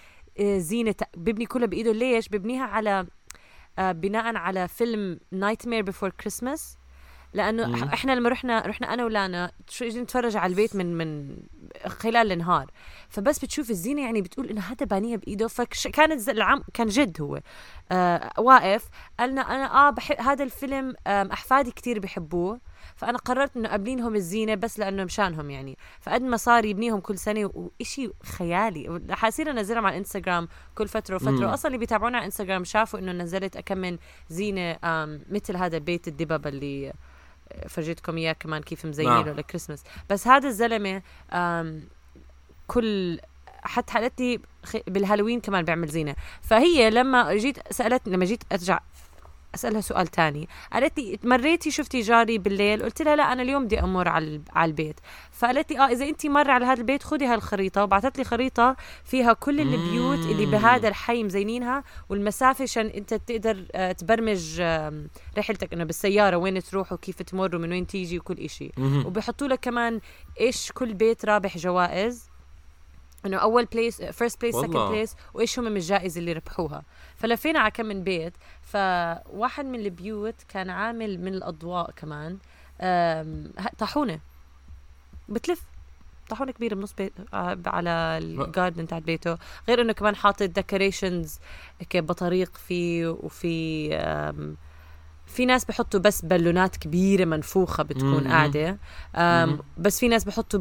آه، 0.40 0.58
زينة 0.58 0.94
بيبني 1.16 1.46
كلها 1.46 1.66
بإيده. 1.66 1.92
ليش؟ 1.92 2.28
ببنيها 2.28 2.64
على 2.64 3.06
آه، 3.78 3.92
بناء 3.92 4.36
على 4.36 4.68
فيلم 4.68 5.20
Nightmare 5.32 5.82
Before 5.82 6.10
Christmas 6.10 6.78
لأنه 7.36 7.66
مم. 7.66 7.74
إحنا 7.74 8.12
لما 8.12 8.28
رحنا 8.28 8.66
رحنا 8.66 8.94
أنا 8.94 9.04
ولانا 9.04 9.52
شو 9.68 9.84
نتفرج 9.84 10.36
على 10.36 10.50
البيت 10.50 10.76
من 10.76 10.98
من 10.98 11.36
خلال 11.86 12.32
النهار. 12.32 12.70
فبس 13.08 13.38
بتشوف 13.38 13.70
الزينة 13.70 14.02
يعني 14.02 14.22
بتقول 14.22 14.48
إنه 14.48 14.60
هذا 14.60 14.86
بانيها 14.86 15.16
بإيده. 15.16 15.48
فكانت 15.48 16.28
العم 16.28 16.62
كان 16.74 16.86
جد 16.86 17.20
هو. 17.20 17.40
آه 17.92 18.30
واقف 18.38 18.88
قالنا 19.20 19.40
أنا 19.40 19.88
آه 19.88 19.90
بحب 19.90 20.20
هذا 20.20 20.44
الفيلم 20.44 20.94
آم، 21.06 21.30
أحفادي 21.30 21.70
كتير 21.70 21.98
بحبوه. 21.98 22.60
فأنا 22.96 23.18
قررت 23.18 23.56
إنه 23.56 23.74
ابني 23.74 23.96
لهم 23.96 24.14
الزينة 24.14 24.54
بس 24.54 24.78
لأنه 24.78 25.04
مشانهم 25.04 25.50
يعني. 25.50 25.78
فقد 26.00 26.22
ما 26.22 26.36
صار 26.36 26.64
يبنيهم 26.64 27.00
كل 27.00 27.18
سنة 27.18 27.50
وإشي 27.54 28.10
خيالي. 28.22 29.00
حاصير 29.10 29.50
انزلهم 29.50 29.86
على 29.86 29.92
الانستغرام 29.92 30.48
كل 30.74 30.88
فترة 30.88 31.14
وفترة. 31.14 31.54
أصلا 31.54 31.66
اللي 31.66 31.78
بيتابعونا 31.78 32.16
على 32.16 32.26
إنستغرام 32.26 32.64
شافوا 32.64 32.98
إنه 32.98 33.12
نزلت 33.12 33.58
كم 33.58 33.78
من 33.78 33.98
زينه 34.28 34.78
مثل 35.30 35.56
هذا 35.56 35.78
بيت 35.78 36.08
الدببه 36.08 36.48
اللي 36.48 36.92
فرجيتكم 37.68 38.16
إياه 38.16 38.32
كمان 38.32 38.62
كيف 38.62 38.86
مزينينه 38.86 39.22
نعم. 39.22 39.36
لكريسماس 39.36 39.84
بس 40.10 40.28
هذا 40.28 40.48
الزلمة 40.48 41.02
كل 42.66 43.18
حتى 43.62 43.92
خ- 44.64 44.76
بالهالوين 44.86 45.40
كمان 45.40 45.64
بيعمل 45.64 45.88
زينة 45.88 46.14
فهي 46.42 46.90
لما 46.90 47.34
جيت 47.36 47.72
سالتني 47.72 48.12
لما 48.12 48.24
جيت 48.24 48.42
أرجع 48.52 48.80
أسألها 49.56 49.80
سؤال 49.80 50.06
تاني. 50.06 50.48
قالت 50.72 50.98
لي 50.98 51.18
مريتي 51.24 51.70
شفتي 51.70 52.00
جاري 52.00 52.38
بالليل؟ 52.38 52.82
قلت 52.82 53.02
لها 53.02 53.16
لا 53.16 53.32
أنا 53.32 53.42
اليوم 53.42 53.64
بدي 53.64 53.80
أمر 53.80 54.08
على 54.08 54.24
ال- 54.26 54.42
على 54.52 54.68
البيت. 54.68 55.00
فقالت 55.32 55.72
لي 55.72 55.78
آه 55.78 55.86
إذا 55.88 56.04
انت 56.08 56.26
مرة 56.26 56.52
على 56.52 56.64
هذا 56.66 56.80
البيت 56.80 57.02
خذي 57.02 57.26
هالخريطة. 57.26 57.82
وبعثت 57.84 58.18
لي 58.18 58.24
خريطة 58.24 58.76
فيها 59.04 59.32
كل 59.32 59.60
البيوت 59.60 60.18
اللي. 60.18 60.46
بهذا 60.46 60.88
الحي 60.88 61.24
مزينينها 61.24 61.84
والمسافة 62.08 62.62
عشان 62.62 62.86
أنت 62.86 63.14
تقدر 63.14 63.64
آه، 63.74 63.92
تبرمج 63.92 64.60
رحلتك 65.38 65.72
إنه 65.72 65.84
بالسيارة 65.84 66.36
وين 66.36 66.62
تروح 66.62 66.92
وكيف 66.92 67.22
تمر 67.22 67.56
ومن 67.56 67.70
وين 67.72 67.86
تيجي 67.86 68.18
وكل 68.18 68.38
إشي. 68.38 68.72
مهم. 68.76 69.06
وبيحطوا 69.06 69.46
لك 69.48 69.60
كمان 69.60 70.00
إيش 70.40 70.72
كل 70.72 70.94
بيت 70.94 71.24
رابح 71.24 71.58
جوائز. 71.58 72.28
إنه 73.26 73.36
أول 73.36 73.64
place 73.64 74.02
first 74.02 74.40
place 74.40 74.56
second. 74.56 74.76
place 74.76 75.16
وإيش 75.34 75.58
هم 75.58 75.64
من 75.64 75.76
الجائزه 75.76 76.18
اللي 76.18 76.32
ربحوها. 76.32 76.82
فلفينا 77.16 77.58
على 77.60 77.70
كم 77.70 77.86
من 77.86 78.04
بيت. 78.04 78.32
فواحد 78.62 79.64
من 79.64 79.80
البيوت 79.80 80.34
كان 80.48 80.70
عامل 80.70 81.20
من 81.20 81.34
الأضواء 81.34 81.90
كمان. 81.90 82.38
طاحونة. 83.78 84.20
بتلف. 85.28 85.62
طاحونة 86.28 86.52
كبيرة 86.52 86.74
بنص 86.74 86.92
بيت 86.92 87.12
آه، 87.34 87.58
على 87.66 87.90
الجاردن 87.90 88.86
تاعت 88.86 89.02
بيته. 89.02 89.38
غير 89.68 89.80
إنه 89.80 89.92
كمان 89.92 90.16
حاطط 90.16 90.42
decorations 90.42 91.38
هيك 91.80 91.96
بطريق 91.96 92.56
فيه 92.56 93.08
وفي 93.08 93.88
في 95.36 95.46
ناس 95.46 95.64
بحطوا 95.64 96.00
بس 96.00 96.24
بالونات 96.24 96.76
كبيرة 96.76 97.24
منفوخة 97.24 97.82
بتكون 97.82 98.24
مم. 98.24 98.30
قاعدة. 98.30 98.78
بس 99.78 100.00
في 100.00 100.08
ناس 100.08 100.24
بحطوا 100.24 100.60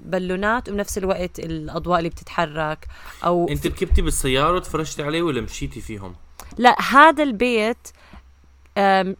بالونات 0.00 0.68
وبنفس 0.68 0.98
الوقت 0.98 1.38
الأضواء 1.38 1.98
اللي 1.98 2.10
بتتحرك 2.10 2.86
أو 3.24 3.48
انت 3.48 3.66
ركبتي 3.66 4.02
بالسيارة 4.02 4.54
وتفرجتي 4.56 5.02
عليه 5.02 5.22
ولا 5.22 5.40
مشيتي 5.40 5.80
فيهم؟ 5.80 6.14
لا 6.58 6.76
هذا 6.92 7.22
البيت 7.22 7.88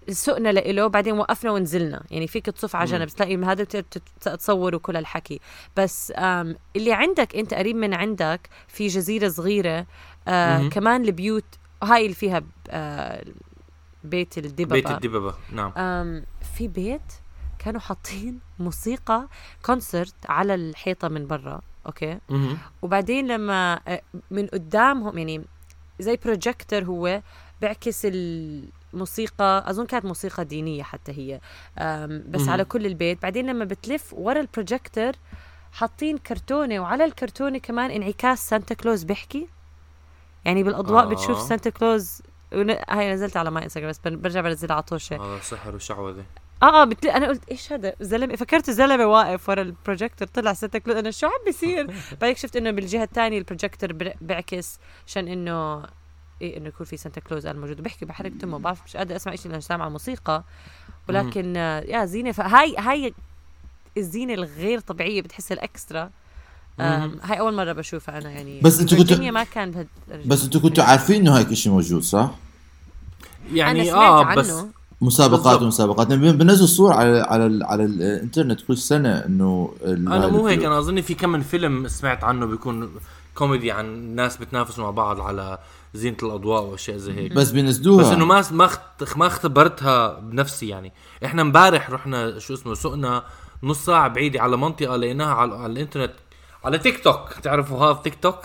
سقنا 0.09 0.49
لإله 0.53 0.87
بعدين 0.87 1.19
وقفنا 1.19 1.51
ونزلنا 1.51 2.03
يعني 2.11 2.27
فيك 2.27 2.47
تصف 2.47 2.77
على. 2.77 2.91
جنب 2.91 3.09
تلاقي 3.09 3.37
هذا 3.37 3.65
تصور 4.21 4.75
وكل 4.75 4.97
الحكي 4.97 5.41
بس 5.77 6.11
اللي 6.77 6.93
عندك 6.93 7.37
انت 7.37 7.55
قريب 7.55 7.77
من 7.77 7.95
عندك 7.95 8.49
في 8.69 8.87
جزيرة 8.87 9.29
صغيرة 9.29 9.87
آه 10.29 10.59
مهم. 10.59 10.71
كمان 10.71 11.05
البيوت 11.05 11.45
هاي 11.83 12.03
اللي 12.03 12.15
فيها 12.15 12.43
آه 12.71 13.25
بيت 14.07 14.39
الدببة 14.39 14.73
بيت 14.75 14.91
الدببه 14.91 15.35
نعم 15.53 15.73
أم 15.77 16.25
في 16.57 16.69
بيت 16.69 17.13
كانوا 17.59 17.81
حاطين 17.81 18.41
موسيقى 18.59 19.27
concert 19.63 20.15
على 20.29 20.55
الحيطة 20.55 21.09
من 21.09 21.27
برا 21.27 21.61
okay 21.87 22.19
مهم. 22.29 22.59
وبعدين 22.83 23.27
لما 23.27 23.81
من 24.31 24.47
قدامهم 24.47 25.19
يعني 25.19 25.45
زي 26.01 26.17
بروجيكتور 26.25 26.85
هو 26.85 27.23
بيعكس 27.61 28.07
الموسيقى 28.11 29.65
أظن 29.71 29.87
كانت 29.87 30.05
موسيقى 30.05 30.45
دينية 30.45 30.83
حتى 30.83 31.13
هي 31.13 31.41
أم، 31.79 32.25
بس 32.29 32.41
مهم. 32.41 32.51
على 32.51 32.65
كل 32.65 32.87
البيت 32.87 33.23
بعدين 33.23 33.47
لما 33.47 33.65
بتلف 33.65 34.13
ورا 34.15 34.41
البروجيكتور 34.41 35.13
حاطين 35.73 36.19
كرتونة 36.19 36.81
وعلى 36.81 37.05
الكرتونة 37.05 37.59
كمان 37.59 37.91
انعكاس 37.91 38.49
Santa 38.49 38.75
Claus 38.75 39.03
بيحكي 39.03 39.49
يعني 40.45 40.63
بالأضواء 40.63 41.05
آه. 41.05 41.09
بتشوف 41.09 41.41
Santa 41.41 41.71
Claus 41.71 42.23
ون- 42.53 42.77
هاي 42.91 43.13
نزلت 43.13 43.37
على 43.37 43.51
ماي 43.51 43.65
انستغرام 43.65 43.89
بس 43.91 43.99
برجع 44.05 44.41
بنزلها 44.41 44.75
على 44.75 44.83
طوشه 44.83 45.17
هذا 45.17 45.41
سحر 45.43 45.75
وشعوذه 45.75 46.25
آه 46.63 46.83
آه 46.83 46.85
بتل... 46.85 47.09
أنا 47.09 47.27
قلت 47.29 47.49
إيش 47.51 47.73
هذا؟ 47.73 47.95
زلمة 48.01 48.37
فكرت 48.37 48.71
زلمه 48.71 49.07
واقف 49.07 49.49
ورا 49.49 49.63
البروجيكتور 49.63 50.29
طلع 50.29 50.53
سانتا 50.53 50.79
كلوز 50.79 50.97
أنا 50.97 51.11
شو 51.11 51.27
عم 51.27 51.33
بيصير؟ 51.47 51.87
بعدين 52.21 52.37
شفت 52.37 52.57
إنه 52.57 52.71
بالجهة 52.71 53.03
الثانية 53.05 53.39
البروجيكتور 53.39 53.93
بر- 53.93 54.15
بيعكس 54.21 54.79
عشان 55.07 55.29
إنه 55.29 55.83
إيه 56.43 56.57
إنه 56.57 56.69
يكون 56.69 56.87
في 56.87 56.97
سانتا 56.97 57.21
كلوز 57.21 57.47
قال 57.47 57.61
موجود 57.61 57.83
بحكي 57.83 58.05
بحرك 58.05 58.33
تمه 58.41 58.59
بعرف 58.59 58.85
مش 58.85 58.97
قادر 58.97 59.17
أسمع 59.17 59.35
شيء 59.35 59.47
لأنه 59.51 59.61
سامع 59.61 59.89
موسيقى. 59.89 60.45
ولكن 61.09 61.57
آه، 61.57 61.81
يا 61.81 62.05
زينة 62.05 62.33
فهاي 62.33 62.77
هاي 62.79 63.15
الزينة 63.97 64.35
الغير 64.35 64.81
طبيعية 64.81 65.23
بتحس 65.23 65.53
الإكسترا. 65.53 66.11
هاي 66.81 67.41
أول 67.41 67.55
مرة 67.55 67.73
بشوفها 67.73 68.19
أنا 68.19 68.31
يعني. 68.31 68.61
بس 68.61 68.81
أنتوا 68.81 68.99
كنتوا- 68.99 69.31
ما 69.31 69.45
كان 69.45 69.71
بهال 69.71 69.87
بس 70.27 70.45
أنتوا 70.45 70.61
كنتوا 70.61 70.85
عارفين 70.85 71.21
إنه 71.21 71.39
هيك 71.39 71.55
شيء 71.55 71.73
موجود 71.73 72.03
صح؟ 72.03 72.31
يعني 73.53 73.81
أنا 73.83 73.91
سمعت 73.91 74.03
آه 74.03 74.25
عنه. 74.25 74.41
بس 74.41 74.53
مسابقات. 75.01 75.63
ومسابقات 75.63 76.07
بن- 76.13 76.37
بنزلوا 76.39 76.67
صور 76.67 76.93
على 76.93 77.21
على 77.21 77.47
ال- 77.47 77.65
على 77.65 77.85
الإنترنت 77.85 78.61
كل 78.69 78.77
سنة 78.79 79.09
إنه 79.19 79.75
ال- 79.85 80.13
أنا 80.13 80.27
مو 80.29 80.47
هيك. 80.47 80.65
أنا 80.65 80.79
أظن 80.79 81.01
في 81.01 81.15
كم 81.15 81.29
من 81.31 81.41
فيلم 81.43 81.89
سمعت 81.89 82.25
عنه 82.25 82.47
بيكون 82.47 82.91
كوميدي 83.35 83.71
عن 83.73 84.15
ناس 84.15 84.37
بتنافسوا 84.37 84.85
مع 84.85 84.91
بعض 84.91 85.21
على 85.21 85.59
زينة 85.95 86.17
الأضواء 86.23 86.63
وأشياء 86.65 86.97
زي 86.97 87.13
هيك. 87.13 87.33
بس 87.33 87.51
بينزلوها. 87.51 88.01
بس 88.05 88.07
إنه 88.13 88.25
ما 88.25 88.45
ما 88.51 88.65
اخت- 88.65 89.17
ما 89.17 89.27
اختبرتها 89.27 90.19
بنفسي 90.21 90.69
يعني. 90.69 90.93
إحنا 91.25 91.43
امبارح 91.43 91.91
رحنا 91.91 92.39
شو 92.39 92.55
اسمه 92.55 92.75
سقنا 92.75 93.23
نص 93.63 93.85
ساعة 93.85 94.09
بعيدة 94.09 94.41
على 94.43 94.57
منطقة 94.57 94.97
لقيناها 94.97 95.35
على, 95.35 95.55
على 95.55 95.73
الإنترنت 95.73 96.13
على 96.67 96.79
تيك 96.79 97.05
توك 97.05 97.33
تعرفوا 97.33 97.79
هذا 97.85 97.93
تيك 98.05 98.15
توك؟ 98.23 98.39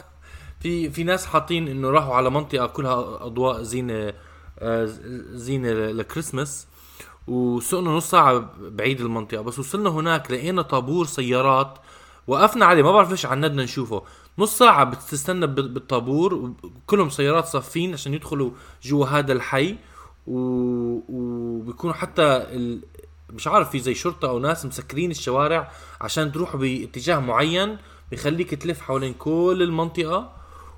في 0.60 0.90
في 0.90 1.04
ناس 1.04 1.26
حاطين 1.26 1.68
إنه 1.68 1.90
راحوا 1.90 2.16
على 2.16 2.30
منطقة 2.30 2.68
كلها 2.68 3.26
أضواء 3.26 3.62
زينه 3.62 4.14
آه، 4.60 4.86
زينه 5.32 5.70
لكريسماس 5.74 6.68
وسقنا 7.28 7.90
نص 7.92 8.10
ساعة 8.12 8.50
بعيد 8.60 9.02
المنطقة 9.02 9.42
بس 9.42 9.60
وصلنا 9.60 9.90
هناك 9.90 10.32
لقينا 10.32 10.62
طابور 10.62 11.06
سيارات 11.06 11.78
وقفنا 12.28 12.66
عليه 12.66 12.84
ما 12.84 12.92
بعرف 12.92 13.12
ليش 13.12 13.26
عندنا 13.26 13.64
نشوفه. 13.64 14.04
نص 14.38 14.58
ساعة 14.58 14.84
بتستنى 14.84 15.48
بال- 15.48 15.70
بالطابور 15.70 16.54
كلهم 16.88 17.10
سيارات 17.10 17.46
صافين 17.46 17.94
عشان 17.94 18.14
يدخلوا 18.14 18.52
جوا 18.84 19.06
هذا 19.06 19.34
الحي 19.34 19.76
و... 20.28 20.38
وبيكونوا 21.10 21.96
حتى 21.96 22.24
ال... 22.24 22.82
مش 23.30 23.48
عارف 23.48 23.70
في 23.70 23.80
زي 23.80 23.94
شرطة 23.94 24.30
أو 24.30 24.40
ناس 24.40 24.66
مسكرين 24.66 25.12
الشوارع 25.12 25.72
عشان 26.02 26.32
تروحوا 26.32 26.60
باتجاه 26.60 27.20
معين 27.20 27.78
بيخليك 28.12 28.56
تلف 28.56 28.82
حوالين 28.82 29.14
كل 29.14 29.60
المنطقة 29.62 30.32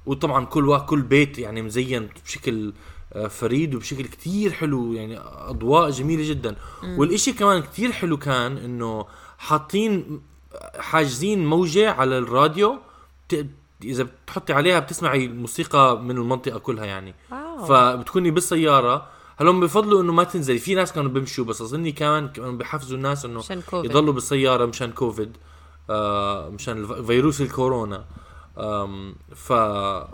وطبعا 0.05 0.45
كل 0.45 0.79
كل 0.79 1.01
بيت 1.01 1.39
يعني 1.39 1.61
مزين 1.61 2.09
بشكل 2.25 2.73
آه، 3.13 3.27
فريد 3.27 3.75
وبشكل 3.75 4.03
كتير 4.03 4.51
حلو 4.51 4.93
يعني 4.93 5.19
أضواء 5.19 5.89
جميلة 5.89 6.29
جدا. 6.29 6.55
والإشي 6.83 7.33
كمان 7.33 7.61
كتير 7.61 7.91
حلو 7.91 8.17
كان 8.17 8.57
إنه 8.57 9.05
حاطين 9.37 10.21
حاجزين 10.79 11.45
موجة 11.45 11.91
على 11.91 12.17
الراديو 12.17 12.79
إذا 13.83 14.03
بتحطي 14.03 14.53
عليها 14.53 14.79
بتسمعي 14.79 15.25
الموسيقى 15.25 16.01
من 16.01 16.17
المنطقة 16.17 16.59
كلها 16.59 16.85
يعني. 16.85 17.15
واو. 17.31 17.65
فبتكوني 17.65 18.31
بالسيارة. 18.31 19.07
هلهم 19.37 19.59
بفضلوا 19.59 20.01
إنه 20.01 20.13
ما 20.13 20.23
تنزلي. 20.23 20.59
في 20.59 20.75
ناس 20.75 20.93
كانوا 20.93 21.11
بيمشوا 21.11 21.45
بس 21.45 21.61
أظني 21.61 21.91
كمان 21.91 22.27
كانوا 22.29 22.51
بيحفزوا 22.51 22.97
الناس 22.97 23.25
إنه. 23.25 23.41
يضلوا 23.73 24.13
بالسيارة 24.13 24.65
مشان 24.65 24.91
كوفيد 24.91 25.37
آه 25.37 25.52
مشان 26.49 26.77
الف- 26.77 26.91
فيروس 27.07 27.41
الكورونا. 27.41 28.05
ف 29.35 29.53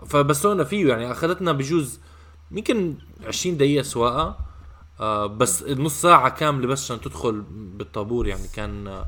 فبسونا 0.10 0.64
فيه 0.64 0.88
يعني 0.90 1.12
أخذتنا 1.12 1.52
بجوز 1.52 2.00
يمكن 2.52 2.96
20 3.28 3.58
دقيقة 3.58 3.84
سواقة. 3.84 4.38
آه 5.00 5.26
بس 5.26 5.64
نص 5.64 6.02
ساعة 6.02 6.30
كاملة 6.30 6.68
بس 6.68 6.84
عشان 6.84 7.02
تدخل 7.02 7.42
بالطابور 7.52 8.28
يعني 8.28 8.48
كان 8.56 8.88
آه 8.88 9.06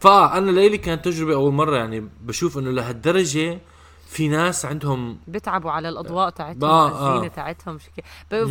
فانا 0.00 0.50
لإلي 0.50 0.78
كانت 0.78 1.04
تجربة 1.04 1.34
أول 1.34 1.52
مرة 1.52 1.76
يعني 1.76 2.08
بشوف 2.20 2.58
إنه 2.58 2.70
لهالدرجة 2.70 3.58
في 4.06 4.28
ناس 4.28 4.64
عندهم 4.66 5.18
بتعبوا 5.28 5.70
على 5.70 5.88
الأضواء 5.88 6.30
تاعتهم 6.30 6.64
آه، 6.70 6.88
الزينه 6.88 7.24
آه. 7.24 7.28
تاعتهم 7.36 7.78
شكل 7.78 8.02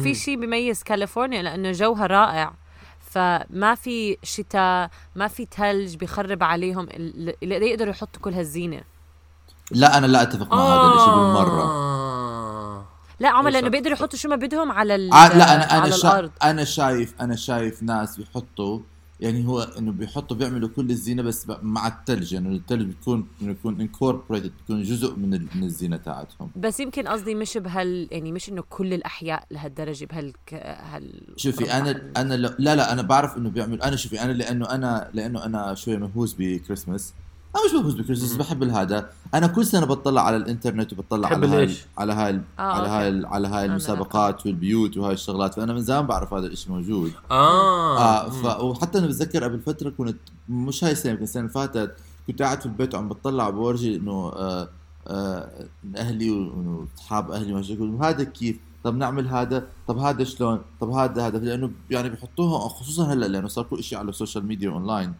في 0.03 0.15
شيء 0.15 0.39
بيميز 0.39 0.84
كاليفورنيا 0.84 1.41
لأنه 1.41 1.72
جوها 1.72 2.08
رائع. 2.08 2.53
فما 3.11 3.75
في 3.75 4.17
شتاء 4.23 4.89
ما 5.15 5.27
في 5.27 5.47
ثلج 5.57 5.95
بيخرب 5.95 6.43
عليهم 6.43 6.83
ال- 6.83 7.35
اللي 7.43 7.69
يقدروا 7.69 7.91
يحطوا 7.91 8.21
كل 8.21 8.33
هالزينة. 8.33 8.81
لا 9.71 9.97
أنا 9.97 10.05
لا 10.05 10.21
أتفق 10.21 10.53
مع 10.53 10.61
هذا 10.63 10.93
الشيء 10.95 11.13
بالمرة. 11.15 11.61
آه. 11.61 12.85
لا 13.19 13.29
عمر 13.29 13.49
لأنه 13.49 13.69
بيقدروا 13.69 13.93
يحطوا 13.93 14.19
شو 14.19 14.29
ما 14.29 14.35
بدهم 14.35 14.71
على 14.71 14.93
ع- 15.13 15.27
لا 15.27 15.33
أنا 15.55 15.73
أنا 15.73 15.81
على 15.83 15.91
شا... 15.91 16.07
الأرض. 16.07 16.31
أنا 16.43 16.63
شايف 16.63 17.13
أنا 17.21 17.35
شايف 17.35 17.83
ناس 17.83 18.17
بيحطوا 18.17 18.79
يعني 19.21 19.47
هو 19.47 19.61
إنه 19.61 19.91
بيحطوا 19.91 20.37
بيعملوا 20.37 20.69
كل 20.69 20.89
الزينة 20.89 21.23
بس 21.23 21.47
مع 21.61 21.87
الثلج 21.87 22.33
يعني 22.33 22.55
الثلج 22.55 22.81
بيكون 22.81 23.27
إنه 23.41 23.51
يكون 23.51 23.81
incorporated 23.81 24.51
بيكون 24.57 24.83
جزء 24.83 25.15
من 25.15 25.29
من 25.29 25.63
الزينة 25.63 25.97
تاعتهم. 25.97 26.51
بس 26.55 26.79
يمكن 26.79 27.07
قصدي 27.07 27.35
مش 27.35 27.57
بهال 27.57 28.07
يعني 28.11 28.31
مش 28.31 28.49
إنه 28.49 28.63
كل 28.69 28.93
الأحياء 28.93 29.43
لهالدرجة 29.51 30.05
بهال 30.05 30.33
هال 30.53 31.33
شوفي 31.35 31.71
أنا 31.71 32.11
أنا 32.17 32.33
لا 32.33 32.75
لا 32.75 32.93
أنا 32.93 33.01
بعرف 33.01 33.37
إنه 33.37 33.49
بيعمل 33.49 33.81
أنا 33.81 33.95
شوفي 33.95 34.21
أنا 34.21 34.31
لأنه 34.31 34.65
أنا 34.69 35.09
لأنه 35.13 35.45
أنا 35.45 35.73
شوية 35.73 35.97
مهووس 35.97 36.35
بكريسماس. 36.39 37.13
أنا 37.55 37.65
مش 37.65 37.74
مهووس 37.74 37.93
بكريسماس 37.93 38.36
بحب 38.36 38.63
هذا 38.63 39.10
أنا 39.34 39.48
كل 39.48 39.65
سنة 39.65 39.86
بطلع 39.86 40.22
على 40.22 40.38
الإنترنت 40.38 40.93
وبطلع 40.93 41.27
على 41.27 41.48
هاي؟ 41.48 41.75
على 41.98 42.13
هاي 42.13 42.41
آه، 42.60 42.62
على. 42.62 42.88
هاي 42.88 43.25
على 43.25 43.48
هاي 43.48 43.65
المسابقات 43.65 44.46
والبيوت 44.46 44.98
وهاي 44.98 45.13
الشغلات. 45.13 45.53
فأنا 45.53 45.74
من 45.74 45.81
زمان 45.81 46.08
بعرف 46.08 46.34
هذا 46.34 46.48
الشيء 46.48 46.72
موجود. 46.72 47.12
آه, 47.31 48.24
مم. 48.24 48.29
ف... 48.29 48.46
وحتى 48.60 48.98
أنا 49.00 49.08
بتذكر 49.08 49.43
قبل 49.43 49.60
فترة 49.60 49.89
كنت 49.89 50.17
مش 50.50 50.84
هاي 50.84 50.91
السنة 50.91 51.12
يمكن 51.12 51.24
السنة 51.24 51.41
اللي 51.41 51.53
فاتت 51.53 51.96
كنت 52.27 52.41
قاعد 52.41 52.60
في 52.60 52.65
البيت 52.65 52.96
وعم 52.96 53.10
بطلع 53.10 53.50
بورجي 53.50 53.96
إنه 53.96 54.12
آه 54.12 54.70
آه 55.08 55.50
أهلي 55.98 56.31
واصحاب 56.31 57.31
أهلي 57.31 57.53
وهيك 57.53 57.70
يقولوا 57.70 58.05
هذا 58.05 58.24
كيف؟ 58.24 58.58
طب 58.84 58.96
نعمل 58.96 59.27
هذا؟ 59.27 59.67
طب 59.88 59.98
هذا 59.98 60.24
شلون؟ 60.24 60.62
طب 60.81 60.89
هذا 60.89 61.27
هذا. 61.27 61.38
لأنه 61.38 61.72
يعني 61.89 62.10
بيحطوها 62.10 62.70
خصوصا 62.70 63.13
هلأ 63.13 63.25
لأنه 63.25 63.48
صار 63.48 63.63
كل 63.63 63.84
شيء 63.84 63.98
على 63.98 64.10
ال 64.09 64.15
social 64.15 64.45
media 64.45 64.69
online. 64.69 65.13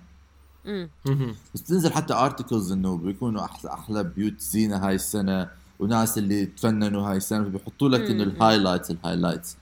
بس 1.56 1.62
بتنزل 1.62 1.94
حتى 1.94 2.13
articles 2.13 2.72
إنه 2.72 2.98
بيكونوا 2.98 3.46
أحلى 3.46 3.74
أحلى 3.74 4.03
بيوت 4.03 4.39
زينة 4.39 4.77
هاي 4.77 4.96
السنة 4.96 5.48
وناس 5.80 6.18
اللي 6.18 6.46
تفننوا 6.46 7.10
هاي 7.10 7.18
السنة 7.18 7.39
بيحطوا 7.44 7.89
لك 7.89 8.01
إنه. 8.10 8.24
ال 8.24 8.30
highlights 8.30 8.91
ال 8.91 8.98
highlights 8.98 9.58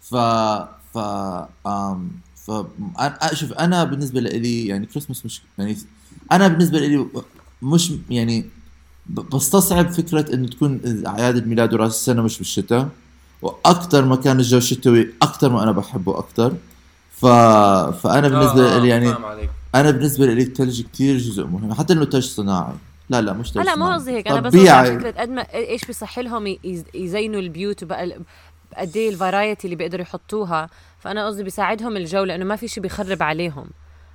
ف 0.00 0.14
ف 0.94 0.98
آم 1.66 2.10
ف 2.46 2.50
أنا- 2.98 3.34
شوف 3.34 3.52
أنا 3.52 3.84
بالنسبة 3.84 4.20
لي 4.20 4.66
يعني 4.66 4.86
كريسماس 4.86 5.24
مش 5.26 5.42
يعني 5.58 5.76
أنا 6.32 6.48
بالنسبة 6.48 6.78
لي 6.78 7.06
مش 7.62 7.92
يعني 8.10 8.46
بستصعب 9.06 9.90
فكرة 9.90 10.34
إنه 10.34 10.48
تكون 10.48 10.80
اعياد 11.06 11.36
الميلاد 11.36 11.74
وراس 11.74 11.92
السنة 11.94 12.22
مش 12.22 12.38
بالشتاء. 12.38 12.88
وأكثر 13.42 14.04
ما 14.04 14.16
كان 14.16 14.36
الجو 14.38 14.60
شتوي 14.60 15.08
أكثر 15.22 15.48
ما 15.48 15.62
أنا 15.62 15.72
بحبه 15.72 16.18
أكثر 16.18 16.54
ف 17.12 17.26
فأنا 18.00 18.28
بالنسبة 18.28 18.76
آه، 18.76 18.78
لي 18.78 18.88
يعني 18.88 19.14
أنا 19.80 19.90
بالنسبة 19.90 20.26
لي 20.26 20.42
الثلج 20.42 20.82
كثير 20.92 21.16
جزء 21.18 21.44
مهم 21.46 21.74
حتى 21.74 21.92
إنه 21.92 22.04
ثلج 22.04 22.24
صناعي 22.24 22.72
لا 23.10 23.20
لا 23.20 23.32
مش 23.32 23.52
ثلج 23.52 23.58
مو 23.68 23.74
صناعي. 23.84 23.94
قصدي 23.94 24.10
هيك 24.12 24.28
أنا 24.28 24.40
بس 24.40 24.52
فكرة 24.98 25.10
قد 25.20 25.28
ما 25.28 25.54
إيش 25.54 25.84
بيصح 25.84 26.18
لهم 26.18 26.46
يز- 26.46 26.84
يزينوا 26.94 27.40
البيوت 27.40 27.82
وبقى 27.82 28.18
قد 28.78 28.96
إيه 28.96 29.08
ال 29.10 29.17
variety 29.17 29.64
اللي 29.64 29.76
بيقدروا 29.76 30.02
يحطوها 30.02 30.68
فأنا 31.00 31.26
قصدي 31.26 31.42
بيساعدهم 31.42 31.96
الجو 31.96 32.24
لأنه 32.24 32.44
ما 32.44 32.56
في 32.56 32.68
شيء 32.68 32.82
بيخرب 32.82 33.22
عليهم. 33.22 33.66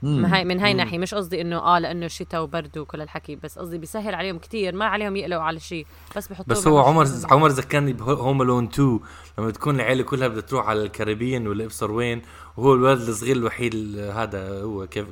من 0.04 0.26
هاي 0.26 0.46
من 0.46 0.60
هاي 0.60 0.74
ناحية 0.74 0.98
مش 0.98 1.14
قصدي 1.14 1.42
إنه 1.42 1.58
آه 1.58 1.80
لأنه 1.80 2.08
شتاء 2.08 2.44
وبرد 2.44 2.78
وكل 2.78 3.02
الحكي 3.02 3.36
بس 3.36 3.60
قصدي 3.60 3.78
بيسهل 3.78 4.16
عليهم 4.16 4.38
كتير 4.38 4.76
ما 4.76 4.86
عليهم 4.86 5.16
يقلقوا 5.16 5.44
على 5.44 5.60
شيء 5.60 5.86
بس 6.16 6.28
بحطوه 6.28 6.46
بس 6.48 6.68
هو 6.68 6.80
عمر. 6.80 7.08
عمر 7.32 7.48
ذكرني 7.48 7.94
ب 7.94 8.03
Home 8.03 8.42
Alone 8.42 8.64
2 8.66 9.00
لما 9.38 9.52
تكون 9.52 9.76
العيلة 9.76 10.04
كلها 10.04 10.28
بدها 10.28 10.42
تروح 10.42 10.68
على 10.70 10.82
ال 10.84 10.90
Caribbean 10.90 11.48
ولا 11.48 11.66
أبصر 11.66 11.92
وين 11.92 12.22
وهو 12.58 12.74
الولد 12.74 13.02
الصغير 13.08 13.36
الوحيد 13.36 13.74
ال- 13.74 14.12
هذا 14.12 14.62
هو 14.62 14.88
كيف 14.88 15.06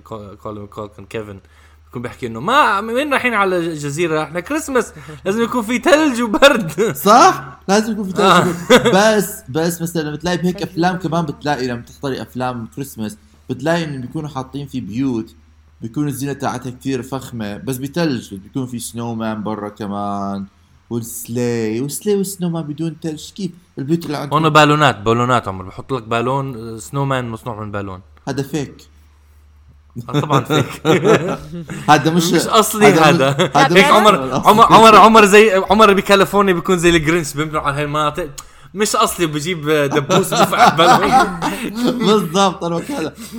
كولين 0.44 0.68
كولين 0.68 1.06
كيفن 1.10 1.40
بيكون 1.86 2.02
بيحكي 2.02 2.28
إنه 2.28 2.40
ما 2.40 2.80
وين 2.80 3.12
رايحين 3.14 3.34
على 3.34 3.74
جزيره 3.74 4.24
إحنا 4.24 4.40
كريسماس 4.40 4.94
لازم 5.26 5.44
يكون 5.44 5.62
في 5.62 5.78
ثلج 5.78 6.22
وبرد. 6.22 6.72
صح؟ 7.10 7.60
لازم 7.68 7.92
يكون 7.94 8.04
في 8.14 8.22
آه. 8.22 8.42
ثلج 8.42 8.88
بس 8.96 9.44
بس 9.50 9.82
مثلا 9.82 10.02
لما 10.02 10.18
تلاقي 10.18 10.38
بهيك 10.38 10.62
أفلام 10.62 10.98
كمان 10.98 11.26
بتلاقي 11.26 11.68
لما 11.68 11.82
تحضري 11.82 12.22
أفلام 12.22 12.68
كريسماس 12.76 13.18
بتلاقي 13.50 13.84
إنه 13.84 14.02
بيكونوا 14.02 14.30
حاطين 14.30 14.68
في 14.68 14.80
بيوت 14.80 15.36
بيكون 15.82 16.08
الزينة 16.08 16.34
تاعتها 16.34 16.70
كثير 16.70 17.02
فخمة 17.02 17.58
بس 17.58 17.78
بثلج 17.78 18.34
بس 18.34 18.40
بيكون 18.40 18.68
في 18.68 18.80
snowman 18.80 19.44
برا 19.44 19.70
كمان 19.70 20.46
والسلي 20.90 21.82
والسلي 21.82 22.16
وال 22.16 22.50
snowman 22.50 22.64
بدون 22.64 22.96
ثلج 23.04 23.32
كيف؟ 23.32 23.52
البيوت 23.78 24.06
اللي 24.06 24.18
عندهم. 24.18 24.44
هون 24.44 24.54
بالونات 24.54 24.98
بالونات 25.00 25.48
عمر 25.48 25.64
بحط 25.64 25.94
لك 25.94 26.04
بالون 26.04 26.80
snowman 26.80 27.30
مصنوع 27.30 27.64
من 27.64 27.72
بالون. 27.72 28.02
هذا 28.28 28.44
فيك 28.44 28.76
آه، 30.10 30.20
طبعا 30.20 30.40
فيك 30.44 30.66
هذا 31.92 32.12
مش 32.12 32.32
مش 32.32 32.48
أصلي 32.48 32.86
هذا 32.86 33.38
هيك 33.56 33.86
عمر. 33.86 34.34
عمر 34.34 34.74
عمر 34.74 34.96
عمر 34.96 35.26
زي 35.26 35.52
عمر 35.70 35.94
بكاليفورنيا 35.94 36.54
بيكون 36.54 36.78
زي 36.78 36.90
ال 36.90 36.96
Grinch 36.96 37.34
بيمنعوا 37.34 37.66
على 37.66 37.76
هاي 37.78 37.84
المناطق. 37.84 38.30
مش 38.74 38.96
أصلي 38.96 39.26
بجيب 39.26 39.70
دبوس 39.70 40.34
بفع 40.34 40.70
بالون 40.78 41.98
بالضبط 41.98 42.64
أنا 42.64 42.82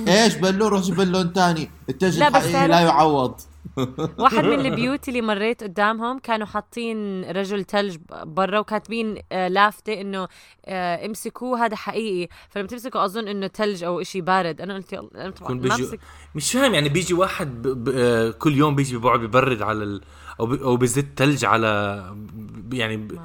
إيش 0.07 0.35
بالون 0.35 0.69
روح 0.69 0.81
جيب 0.81 0.95
بالون 0.95 1.33
ثاني 1.33 1.71
بس 1.89 2.03
الحقيقي 2.03 2.67
لا 2.67 2.79
يعوض. 2.79 3.35
واحد 4.19 4.43
من 4.43 4.65
البيوت 4.65 5.09
اللي 5.09 5.21
مريت 5.21 5.63
قدامهم 5.63 6.19
كانوا 6.19 6.47
حاطين 6.47 7.23
رجل 7.23 7.65
ثلج 7.65 7.97
برا 8.23 8.59
وكاتبين 8.59 9.17
آه، 9.31 9.47
لافته 9.47 10.01
إنه 10.01 10.27
آه، 10.65 11.05
امسكوه 11.05 11.65
هذا 11.65 11.75
حقيقي. 11.75 12.27
فلما 12.49 12.67
تمسكوا 12.67 13.05
أظن 13.05 13.27
إنه 13.27 13.47
ثلج 13.47 13.83
أو 13.83 14.01
إشي 14.01 14.21
بارد. 14.21 14.61
أنا 14.61 14.75
قلت 14.75 14.93
يلا 14.93 15.09
أنا 15.15 15.29
طبعا 15.29 15.59
بيجي 15.59 15.99
مش 16.35 16.51
فاهم 16.51 16.73
يعني 16.73 16.89
بيجي 16.89 17.13
واحد 17.13 17.61
ب... 17.61 17.67
ب... 17.83 17.89
آه، 17.95 18.31
كل 18.31 18.55
يوم 18.55 18.75
بيجي 18.75 18.97
بيقعد 18.97 19.19
بيبرد 19.19 19.61
على 19.61 19.83
ال... 19.83 20.01
أو 20.39 20.45
ب... 20.45 20.53
أو 20.53 20.77
بزت 20.77 21.07
ثلج 21.17 21.45
على. 21.45 22.03
يعني 22.73 22.97
ب... 22.97 23.19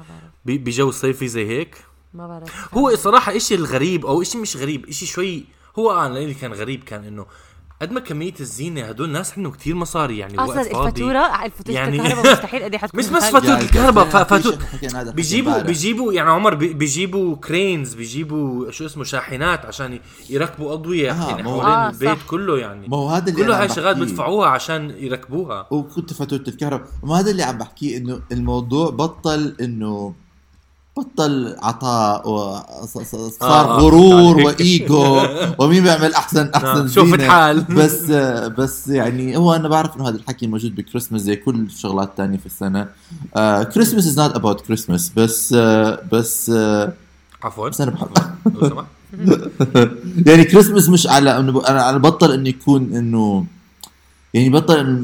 بجو 0.45 0.91
صيفي 0.91 1.27
زي 1.27 1.47
هيك. 1.47 1.86
ما 2.17 2.27
بعرف 2.27 2.73
هو 2.77 2.95
صراحة 2.95 3.35
إشي 3.35 3.55
الغريب 3.55 4.05
أو 4.05 4.21
إشي 4.21 4.37
مش 4.37 4.57
غريب 4.57 4.85
إشي 4.89 5.05
شوي 5.05 5.45
هو 5.79 5.91
أنا 6.05 6.17
اللي 6.17 6.33
كان 6.33 6.53
غريب 6.53 6.83
كان 6.83 7.03
إنه 7.03 7.25
قد 7.81 7.91
ما 7.91 7.99
كمية 7.99 8.33
الزينة 8.39 8.81
هدول 8.81 9.09
ناس 9.09 9.33
عندهم 9.37 9.51
كتير 9.53 9.75
مصاري 9.75 10.17
يعني 10.17 10.39
أصلا 10.39 10.55
وقت 10.55 10.67
فاضي. 10.67 10.87
الفاتورة 10.87 11.45
الفاتورة 11.45 11.75
يعني- 11.75 11.97
الكهرباء 12.01 12.31
مستحيل 12.33 12.63
قد 12.63 12.71
إيه 12.71 12.79
حتكون 12.79 12.99
مش 12.99 13.07
بس. 13.09 13.23
فاتورة 13.23 13.45
يعني 13.51 13.61
الكهرباء 13.65 14.05
حكينا- 14.05 14.23
ف- 14.23 14.33
فاتو- 14.33 14.35
في 14.35 14.49
شيء 14.49 14.59
حكينا 14.59 14.91
هذا 14.93 15.01
الحكي 15.01 15.15
بيجيبوا. 15.15 15.61
بيجيبوا 15.61 16.13
يعني 16.13 16.29
عمر 16.29 16.53
بي- 16.55 16.73
بيجيبوا 16.73 17.35
cranes 17.35 17.93
بيجيبوا 17.93 18.71
شو 18.71 18.85
اسمه 18.85 19.03
شاحنات 19.03 19.65
عشان 19.65 19.99
يركبوا 20.29 20.73
أضوية 20.73 21.11
آه، 21.11 21.29
يعني 21.29 21.43
حوالين 21.43 21.65
آه، 21.65 21.89
البيت 21.89 22.09
صح. 22.09 22.25
كله 22.27 22.57
يعني 22.57 22.87
ما 22.87 22.97
هو 22.97 23.09
هذا 23.09 23.29
اللي 23.31 23.43
كله 23.43 23.61
هاي 23.61 23.69
شغلات. 23.69 23.97
بدفعوها 23.97 24.49
عشان 24.49 24.89
يركبوها 24.97 25.67
وكنت 25.71 26.13
فاتورة 26.13 26.43
الكهرباء 26.47 26.87
ما 27.03 27.19
هذا 27.19 27.31
اللي 27.31 27.43
عم 27.43 27.57
بحكيه 27.57 27.97
إنه 27.97 28.21
الموضوع 28.31 28.89
بطل 28.89 29.55
إنه 29.61 30.13
بطل 30.97 31.55
عطاء 31.61 32.29
وصار 32.29 33.41
آه، 33.41 33.79
غرور 33.79 34.41
آه. 34.41 34.45
وإيجو 34.45 35.21
ومين 35.59 35.83
بيعمل 35.83 36.13
احسن 36.13 36.49
أحسن 36.55 36.67
آه، 36.67 36.87
شوف 36.87 37.09
زينة. 37.09 37.23
الحال. 37.23 37.61
بس 37.77 38.11
بس 38.57 38.87
يعني 38.87 39.37
هو 39.37 39.53
أنا 39.53 39.67
بعرف 39.67 39.95
إنه 39.95 40.09
هذا 40.09 40.15
الحكي 40.15 40.47
موجود 40.47 40.75
بكريسماس 40.75 41.21
زي 41.21 41.35
كل 41.35 41.55
الشغلات 41.55 42.09
الثانية 42.09 42.37
في 42.37 42.45
السنة 42.45 42.87
Christmas 43.73 44.07
is 44.07 44.19
not 44.19 44.35
about 44.35 44.61
Christmas 44.61 45.11
بس 45.15 45.53
آه، 45.57 45.99
بس 46.11 46.49
آه، 46.49 46.93
عفوا 47.43 47.69
بس 47.69 47.81
أنا 47.81 47.91
بحب 47.91 48.09
يعني 50.27 50.43
كريسماس 50.43 50.89
مش 50.89 51.07
على 51.07 51.39
انه 51.39 51.67
أنا 51.67 51.97
بطل 51.97 52.31
إنه 52.31 52.49
يكون 52.49 52.95
إنه 52.95 53.45
يعني 54.37 54.49
بطل 54.49 54.99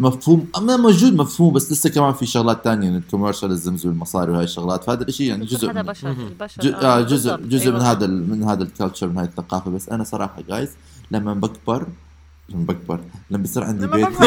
مفهوم 0.00 0.46
ما 0.60 0.76
موجود 0.76 1.14
مفهوم 1.14 1.52
بس 1.52 1.72
لسه 1.72 1.90
كمان 1.90 2.12
في 2.12 2.26
شغلات 2.26 2.64
تانية 2.64 2.90
من 2.90 2.96
ال 2.96 3.02
commercialism 3.02 3.76
والمصاري 3.84 4.32
وهاي 4.32 4.44
الشغلات 4.44 4.84
فهذا 4.84 5.02
الشيء 5.02 5.28
يعني 5.28 5.44
جزء 5.44 5.70
هذا 5.70 5.82
من 5.82 5.88
بشر 5.88 6.10
البشر 6.10 6.62
جو- 6.62 6.72
آه 6.72 7.00
جزء 7.00 7.30
بالضبط. 7.36 7.52
جزء 7.52 7.70
من 7.70 7.76
أيوة. 7.76 7.90
هذا 7.90 8.04
ال- 8.04 8.30
من 8.30 8.42
هذا 8.44 8.62
ال 8.62 8.68
culture 8.68 9.08
من 9.08 9.18
هاي 9.18 9.24
الثقافة 9.26 9.70
بس 9.70 9.88
أنا 9.88 10.04
صراحة 10.04 10.42
جايز 10.48 10.68
لما 11.10 11.34
بكبر 11.34 11.86
لما 12.48 12.64
بكبر 12.64 13.00
لما 13.30 13.42
بصير 13.42 13.64
عندي 13.64 13.86
بيت. 13.86 14.08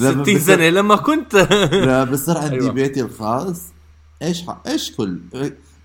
لما 0.00 0.22
60 0.22 0.22
بصير- 0.22 0.38
سنة 0.38 0.68
لما 0.68 0.96
كنت 0.96 1.34
لما 1.72 2.04
بصير 2.04 2.38
عندي 2.38 2.54
أيوة. 2.54 2.72
بيتي 2.72 3.00
الخاص 3.00 3.62
إيش 4.22 4.44
إيش 4.66 4.90
كل 4.92 5.20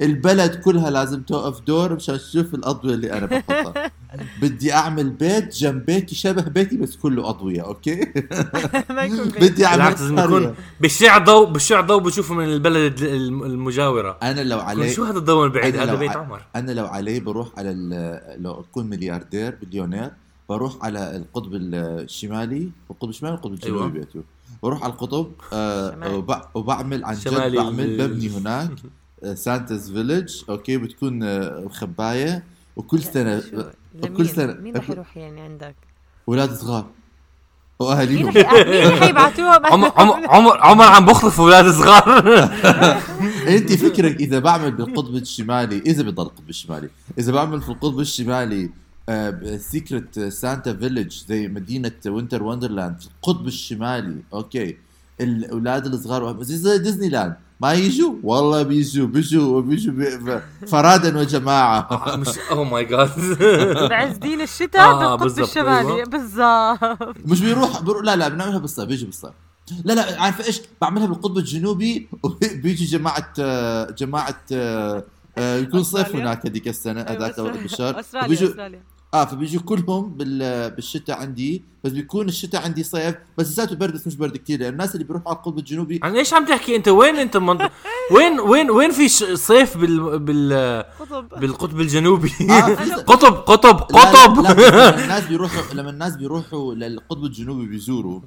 البلد 0.02 0.56
كلها 0.56 0.90
لازم 0.90 1.22
توقف 1.22 1.62
دور 1.62 1.94
مشان 1.96 2.18
تشوف 2.18 2.54
الأضوية 2.54 2.94
اللي 2.94 3.14
أنا 3.14 3.26
بحطها. 3.26 3.92
بدي 4.42 4.74
أعمل 4.74 5.10
بيت 5.10 5.56
جنب 5.56 5.86
بيتي 5.86 6.16
شبه 6.16 6.42
بيتي 6.42 6.78
بس 6.78 6.96
كله 6.96 7.30
أضوية 7.30 7.62
أوكي. 7.62 7.96
بدي 9.42 9.66
أعمل 9.66 9.78
بالعكس 9.78 10.02
لازم 10.02 10.20
قرية. 10.20 10.38
يكون 10.38 10.56
بالشع 10.82 11.18
ضوء 11.18 11.50
بالشع 11.52 11.82
ضوء 11.82 12.02
بشوفه 12.02 12.36
من 12.36 12.44
البلد 12.46 13.02
الم- 13.02 13.44
المجاورة. 13.44 14.18
أنا 14.24 14.42
لو 14.42 14.60
علي 14.60 14.90
شو 14.94 15.04
هذا 15.04 15.18
الضوء 15.18 15.46
البعيد؟ 15.46 15.76
أنا 15.76 15.84
هذا 15.84 15.92
لو 15.92 15.98
بيت 15.98 16.12
عمر. 16.16 16.42
أنا 16.56 16.72
لو 16.72 16.86
علي 16.86 17.20
بروح 17.20 17.48
على 17.58 17.72
ال- 17.72 18.44
لو 18.44 18.52
أكون 18.54 18.86
ملياردير 18.90 19.58
بليونير 19.62 20.12
بروح 20.50 20.74
على 20.82 21.16
القطب 21.16 21.50
الشمالي 21.54 22.70
والقطب 22.90 23.10
الشمالي 23.10 23.34
والقطب 23.34 23.54
الجنوبي؟ 23.54 23.80
أيوة. 23.84 23.90
بيته 23.94 24.24
بروح 24.64 24.84
على 24.84 24.94
القطب 24.94 25.32
آه 25.54 26.24
وبعمل 26.56 27.06
عن 27.06 27.16
جد 27.16 27.56
بعمل 27.56 27.98
ببني 27.98 28.30
هناك. 28.30 28.70
Santa's 29.34 29.92
village 29.92 30.44
okay 30.50 30.78
بتكون 30.78 31.24
آه، 31.24 31.60
الخبايه 31.60 32.44
وكل 32.76 33.04
سنة 33.04 33.40
شو؟ 33.40 33.64
كل 34.02 34.08
لمين؟ 34.10 34.28
سنة- 34.28 34.60
مين 34.62 34.78
رح 34.78 34.90
يروح 34.90 35.18
يعني 35.18 35.42
عندك؟ 35.42 35.76
أولاد 36.30 36.54
صغار 36.54 36.86
وأهاليهم 37.80 38.34
مين 38.34 38.88
رح 38.88 39.04
يبعتوهم 39.04 39.66
عمر 39.66 39.92
عمر 39.96 40.28
عمر 40.30 40.58
عمر 40.58 40.86
عم 40.86 41.06
بخطف 41.06 41.40
أولاد 41.40 41.72
صغار 41.72 42.04
أنت 43.58 43.74
فكرك 43.74 44.16
إذا 44.20 44.40
بعمل 44.40 44.72
بالقطب 44.72 45.16
الشمالي 45.16 45.78
إذا 45.78 46.04
بضل 46.04 46.24
القطب 46.24 46.50
الشمالي 46.50 46.90
إذا 47.20 47.32
بعمل 47.32 47.62
في 47.62 47.70
القطب 47.70 48.00
الشمالي 48.00 48.70
secret 49.58 50.20
Santa 50.20 50.74
village 50.74 51.24
زي 51.28 51.48
مدينة 51.48 51.92
winter 52.06 52.44
wonderland 52.44 53.00
في 53.00 53.08
القطب 53.08 53.48
الشمالي 53.48 54.22
okay 54.34 54.78
الاولاد 55.22 55.86
الصغار 55.86 56.44
زي 56.44 56.78
ديزني 56.78 57.10
لاند 57.10 57.36
ما 57.62 57.74
يجوا؟ 57.74 58.14
والله 58.24 58.64
بيجوا 58.64 59.08
بيجوا 59.08 59.62
بيجوا 59.62 59.94
بي- 59.94 60.42
فرادا 60.68 61.20
وجماعة. 61.20 62.16
مش 62.18 62.28
اوه 62.52 62.64
ماي 62.64 62.86
جاد 62.86 63.10
بعز 63.90 64.18
دين 64.18 64.42
الشتاء 64.42 64.82
آه، 64.94 65.16
بالقطب 65.16 65.44
الشمالي. 65.44 65.94
أيوة. 65.96 66.06
بالضبط. 66.06 67.16
مش 67.26 67.42
بيروح, 67.42 67.82
بيروح 67.82 68.04
لا 68.04 68.16
لا 68.16 68.28
بنعملها 68.28 68.58
بالصيف 68.60 68.86
بيجي 68.86 69.06
بالصيف. 69.06 69.32
لا 69.86 69.94
لا 69.94 70.22
عارف 70.22 70.48
إيش؟ 70.48 70.62
بعملها 70.82 71.06
بالقطب 71.08 71.38
الجنوبي 71.38 72.08
وبيجي 72.24 72.86
جماعة 72.86 73.34
جماعة 73.94 74.42
آه، 74.52 75.04
آه، 75.38 75.58
يكون 75.58 75.84
صيف؟ 75.84 76.16
هناك 76.16 76.46
هذيك 76.46 76.68
السنة 76.68 77.02
أيوة، 77.02 77.12
هذاك 77.12 77.30
أستراليا 77.32 78.26
وبيجوا 78.26 78.50
أستراليا. 78.50 78.82
آه 79.14 79.26
فبيجوا 79.26 79.62
كلهم 79.62 80.10
بال... 80.14 80.72
بالشتاء 80.72 81.18
عندي. 81.18 81.64
بس 81.84 81.92
بيكون 81.92 82.28
الشتاء 82.28 82.62
عندي 82.64 82.84
صيف 82.84 83.16
بس 83.38 83.48
ذاته 83.52 83.76
برد 83.76 83.94
بس 83.94 84.08
مش 84.08 84.16
برد 84.16 84.38
كثير 84.38 84.60
لأن 84.60 84.72
الناس 84.74 84.96
اللي 84.96 85.04
بيروحوا 85.06 85.28
على 85.30 85.38
القطب 85.38 85.58
الجنوبي 85.58 86.00
عن 86.04 86.16
إيش 86.16 86.34
عم 86.34 86.46
تحكي 86.46 86.76
أنت؟ 86.76 86.88
وين 86.88 87.16
أنت 87.16 87.38
منط... 87.38 87.72
وين 88.12 88.40
وين 88.40 88.72
وين 88.72 88.92
في 88.92 89.10
ش- 89.10 89.24
صيف 89.24 89.78
بال 89.78 90.20
بال 90.20 90.84
قطب. 91.00 91.40
بالقطب 91.40 91.80
الجنوبي؟ 91.82 92.28
آه، 92.50 92.76
في- 92.76 92.92
قطب 93.12 93.34
قطب 93.34 93.92
لا- 93.96 94.00
قطب 94.02 94.40
لا, 94.40 94.54
لا 94.54 94.92
لما 94.92 95.04
الناس 95.04 95.26
بيروحوا 95.28 95.74
لما 95.74 95.90
الناس 95.90 96.16
بيروحوا 96.16 96.74
للقطب 96.74 97.24
الجنوبي 97.26 97.66
بيزوروا. 97.66 98.22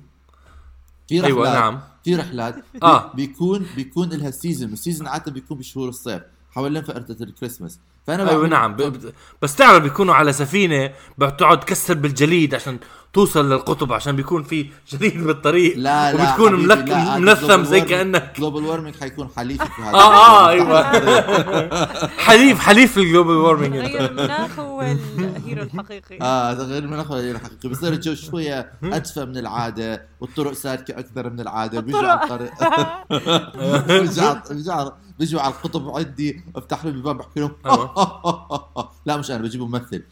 في 1.08 1.20
رحلات 1.20 1.36
أيوه 1.36 1.52
نعم. 1.54 1.80
في 2.04 2.14
رحلات. 2.16 2.54
آه. 2.82 3.12
بيكون 3.14 3.66
بيكون 3.76 4.08
لها 4.08 4.30
season 4.30 4.70
وال 4.70 4.79
season 4.79 5.06
عادة 5.08 5.32
بيكون 5.32 5.58
بشهور 5.58 5.88
الصيف 5.88 6.22
حوالين 6.50 6.82
فقرة 6.82 7.06
الكريسماس. 7.20 7.78
فأنا 8.06 8.30
أيوه 8.30 8.46
نعم. 8.48 8.76
ب- 8.76 9.12
بس 9.42 9.56
تعرف 9.56 9.82
بيكونوا 9.82 10.14
على 10.14 10.32
سفينة 10.32 10.92
بتقعد 11.18 11.60
تكسر 11.60 11.94
بالجليد 11.94 12.54
عشان 12.54 12.78
توصل 13.12 13.52
للقطب 13.52 13.92
عشان 13.92 14.16
بيكون 14.16 14.42
في 14.42 14.70
جليد 14.92 15.24
بالطريق 15.24 15.76
لا 15.76 16.12
لا 16.12 16.22
وبتكون 16.30 16.66
ملك... 16.66 16.88
لا، 16.88 16.98
هذا 16.98 17.18
منثم 17.18 17.64
زي 17.64 17.80
global 17.80 17.84
warming- 17.84 17.88
كانك 17.88 18.32
global 18.38 18.64
warming 18.64 18.94
حيكون 19.00 19.28
حليف 19.36 19.62
في 19.62 19.82
هذا 19.82 19.94
آه 19.94 20.14
آه 20.14 20.48
أيوه. 20.48 20.82
حليف 22.26 22.58
حليف 22.58 22.98
ال 22.98 23.04
global 23.04 23.36
warming 23.36 23.76
غير 23.76 24.04
المناخ 24.10 24.58
هو 24.58 24.82
ال 24.82 24.98
hero 24.98 25.62
الحقيقي. 25.62 26.18
آه 26.20 26.52
غير 26.52 26.82
المناخ 26.82 27.10
غير 27.12 27.34
الحقيقي. 27.36 27.68
بصير 27.68 27.92
الجو 27.92 28.14
شوية 28.14 28.72
أدفى 28.84 29.24
من 29.24 29.36
العادة. 29.36 30.06
والطرق 30.20 30.52
سالكة 30.52 30.98
أكثر 30.98 31.30
من 31.30 31.40
العادة. 31.40 31.80
بيجوا 31.80 32.00
على 32.08 32.22
الطريق. 32.24 32.50
بيجوا 34.00 34.34
على- 34.34 34.52
بيجوا 34.52 34.74
على- 34.84 34.92
بيجوا 35.18 35.40
على 35.40 35.54
القطب 35.54 35.96
عندي. 35.96 36.42
أفتح 36.56 36.84
لهم 36.84 36.94
الباب 36.94 37.16
بحكي 37.18 37.40
لهم 37.40 37.52
أيوة. 37.66 38.90
لا 39.06 39.16
مش 39.16 39.30
أنا 39.30 39.38
بجيب 39.42 39.60
ممثل. 39.60 40.02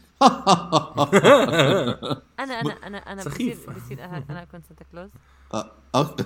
أنا 2.39 2.53
أنا 2.61 2.73
أنا 2.87 2.97
أنا 2.97 3.21
بصير 3.21 3.31
سخيف. 3.31 3.69
بصير 3.69 4.05
أنا 4.05 4.23
أنا 4.29 4.43
اكون 4.43 4.61
Santa 4.69 4.85
Claus. 4.91 5.09
آه، 5.53 5.71
okay. 5.95 6.23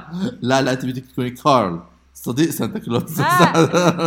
لا 0.48 0.62
لا 0.62 0.72
أنت 0.72 0.84
بدك 0.86 1.04
تكوني 1.06 1.30
كارل. 1.30 1.80
صديق 2.14 2.50
Santa 2.50 2.78
Claus. 2.78 3.20
آه. 3.20 3.22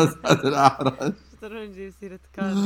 سعد 0.23 0.45
الأعرج. 0.45 1.13
ترى 1.41 1.67
نجيب 1.67 1.93
سيرة 1.99 2.19
كارل. 2.33 2.57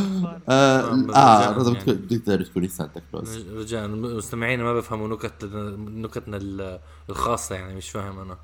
آه 0.50 0.80
آه، 0.80 1.16
آه، 1.16 1.58
لازم 1.58 1.74
يعني. 1.76 1.94
تقدري 1.94 2.44
تكوني 2.44 2.68
Santa 2.68 3.02
Claus. 3.12 3.38
رجاء. 3.48 3.88
مستمعينا 3.88 4.64
ما 4.64 4.74
بفهموا 4.74 5.08
نكت 5.08 5.44
نكتنا 5.76 6.38
ال- 6.38 6.80
الخاصة 7.10 7.56
يعني 7.56 7.76
مش 7.76 7.90
فاهم 7.90 8.20
أنا. 8.20 8.38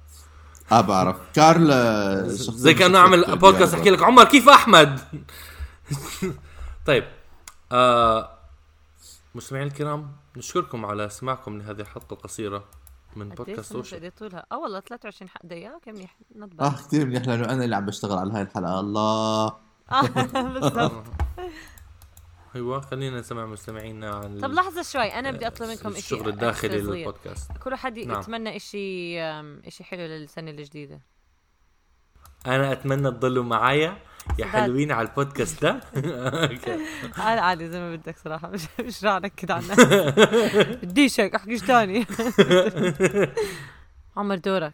آه 0.71 0.81
بعرف. 0.81 1.15
كارل 1.33 1.67
زي 2.29 2.73
كأنه 2.73 2.97
اعمل 2.97 3.37
بودكاست. 3.37 3.73
أحكي 3.73 3.89
لك 3.89 4.03
عمر 4.03 4.23
كيف 4.23 4.49
أحمد؟ 4.49 4.99
طيب. 6.87 7.03
آه 7.71 8.39
مستمعينا 9.35 9.67
الكرام 9.67 10.11
نشكركم 10.37 10.85
على 10.85 11.09
سماعكم 11.09 11.57
لهذه 11.57 11.81
الحلقة 11.81 12.13
القصيرة 12.13 12.65
من 13.15 13.29
بودكاست 13.29 13.75
اوشن 13.75 14.09
طولها 14.09 14.45
أه 14.51 14.57
والله 14.57 14.79
23 14.79 15.29
حق 15.29 15.45
دقيقة؟ 15.45 15.73
okay 15.73 15.91
منيح. 15.91 16.17
آه 16.59 16.75
كثير 16.75 17.05
منيح 17.05 17.27
لأنه 17.27 17.45
أنا 17.45 17.63
اللي 17.63 17.75
عم 17.75 17.85
بشتغل 17.85 18.17
على 18.17 18.33
هاي 18.33 18.41
الحلقة. 18.41 18.79
الله. 18.79 19.45
آه، 19.91 20.01
بالضبط. 20.53 21.03
أيوه 22.55 22.81
خلينا 22.81 23.19
نسمع 23.19 23.45
مستمعينا 23.45 24.15
عن 24.15 24.39
طب 24.39 24.51
لحظة 24.51 24.81
شوي. 24.81 25.13
أنا 25.13 25.31
بدي 25.31 25.47
أطلب 25.47 25.69
منكم 25.69 25.89
شيء 25.89 25.97
الشغل 25.97 26.29
الداخلي. 26.29 26.81
للبودكاست. 26.81 27.51
كل 27.51 27.71
واحد 27.71 27.99
نعم. 27.99 28.19
يتمنى 28.19 28.59
شيء 28.59 29.19
شيء 29.69 29.85
حلو 29.85 30.01
للسنة 30.01 30.51
الجديدة. 30.51 31.01
أنا 32.47 32.71
أتمنى 32.71 33.11
تضلوا 33.11 33.43
معايا. 33.43 33.97
يا. 34.39 34.45
حلوين 34.45 34.91
على 34.91 35.07
البودكاست 35.07 35.61
ده. 35.61 35.71
أنا 37.17 37.41
عادي 37.41 37.69
زي 37.69 37.79
ما 37.79 37.95
بدك 37.95 38.15
صراحة. 38.23 38.49
مش 38.49 38.61
مش 38.79 39.03
راح 39.03 39.13
أنكد 39.15 39.51
عنك 39.51 39.79
بديش 40.85 41.19
هيك 41.19 41.35
أحكيش 41.35 41.61
تاني. 41.61 42.05
عمر 44.17 44.35
دورك. 44.35 44.73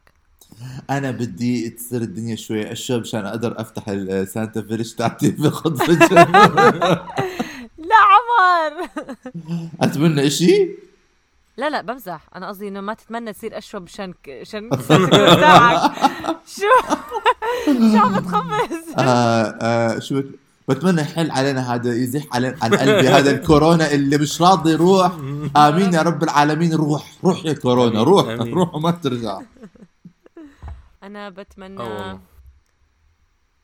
أنا 0.89 1.11
بدي 1.11 1.69
تصير 1.69 2.01
الدنيا 2.01 2.35
شوي. 2.35 2.71
اشوى 2.71 2.99
مشان 2.99 3.25
أقدر 3.25 3.61
أفتح 3.61 3.83
السانتا 3.87 4.61
فيلج 4.61 4.93
تاعتي 4.93 5.27
الجنوب 5.27 5.81
لا 7.77 7.95
عمر. 8.11 8.89
أتمنى 9.81 10.27
إشي؟ 10.27 10.69
لا 11.61 11.69
لا 11.69 11.81
بمزح. 11.81 12.21
أنا 12.35 12.47
قصدي 12.47 12.67
إنه 12.67 12.81
ما 12.81 12.93
تتمنى 12.93 13.33
تصير 13.33 13.57
اشرب 13.57 13.83
عشان 13.83 14.13
عشان 14.27 14.69
تاعك 15.41 15.91
شو؟ 16.47 16.93
شو 17.65 17.97
عم 17.97 18.19
تخبص 18.19 18.97
آه 18.97 19.57
آه 19.61 19.99
شو 19.99 20.21
بت- 20.21 20.39
بتمنى 20.69 21.01
يحل 21.01 21.31
علينا 21.31 21.73
هذا 21.75 21.93
يزيح 21.93 22.23
علينا 22.31 22.57
عن 22.61 22.75
قلبي 22.75 23.09
هذا 23.09 23.31
الكورونا 23.31 23.91
اللي 23.91 24.17
مش 24.17 24.41
راضي 24.41 24.71
يروح. 24.71 25.11
آمين 25.57 25.93
يا 25.93 26.01
رب 26.01 26.23
العالمين. 26.23 26.73
روح 26.73 27.11
روح 27.23 27.45
يا 27.45 27.53
كورونا 27.53 28.03
روح. 28.03 28.25
روح 28.27 28.75
وما 28.75 28.91
ترجع. 28.91 29.39
أنا 31.03 31.25
آه 31.25 31.29
بتمنى 31.29 31.77
والله. 31.83 32.19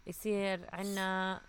يصير 0.08 0.60
عنا 0.74 1.40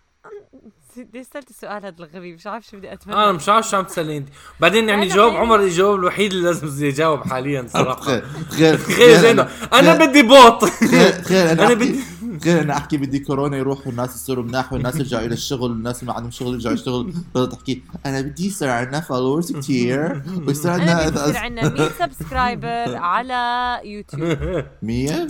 بدي 1.05 1.25
سألت 1.25 1.51
السؤال 1.51 1.73
هذا 1.87 1.95
الغريب 1.99 2.35
مش 2.35 2.47
عارف 2.47 2.67
شو 2.67 2.77
بدي 2.77 2.93
أتمنى. 2.93 3.17
أنا 3.17 3.33
مش 3.33 3.49
عارف 3.49 3.69
شو 3.69 3.77
عم 3.77 3.85
تسالني 3.85 4.17
انت 4.17 4.29
بعدين 4.61 4.89
يعني 4.89 5.07
جاوب 5.09 5.33
يعني- 5.33 5.45
عمر 5.47 5.61
الجواب 5.61 5.95
الوحيد 5.99 6.33
اللي 6.33 6.45
لازم 6.45 6.85
يجاوب 6.87 7.23
حاليا 7.25 7.67
صراحة. 7.69 8.19
تخيل 8.51 8.79
تخيل 8.79 9.27
إنه 9.27 9.49
أنا 9.73 10.07
بدي 10.07 10.23
بوط 10.23 10.65
تخيل 11.25 11.47
أنا 11.49 11.53
أنا 11.53 11.75
احكي 11.75 12.01
تخيل 12.41 12.59
أنا 12.59 12.77
أحكي 12.77 12.97
بدي 12.97 13.19
كورونا 13.19 13.57
يروح 13.57 13.87
والناس 13.87 14.15
يصيروا 14.17 14.45
مناح 14.45 14.73
والناس 14.73 14.97
يرجعوا 14.97 15.25
إلى 15.27 15.35
الشغل 15.35 15.71
والناس 15.71 16.05
ما 16.05 16.13
عندهم 16.13 16.31
شغل 16.31 16.53
يرجعوا 16.55 16.75
يشتغلوا. 16.75 17.13
تقدر 17.35 17.51
تحكي 17.51 17.83
أنا 18.07 18.21
بدي 18.21 18.47
يصير 18.47 18.69
عندنا 18.71 19.01
followers 19.01 19.53
كثير 19.53 20.23
ويصير 20.27 20.39
بدي 20.39 20.51
يصير 20.51 20.71
عندنا 20.77 21.39
عنا 21.39 21.69
100 21.69 21.89
subscriber 21.99 22.97
على 22.97 23.81
يوتيوب 23.85 24.65
100 24.83 25.29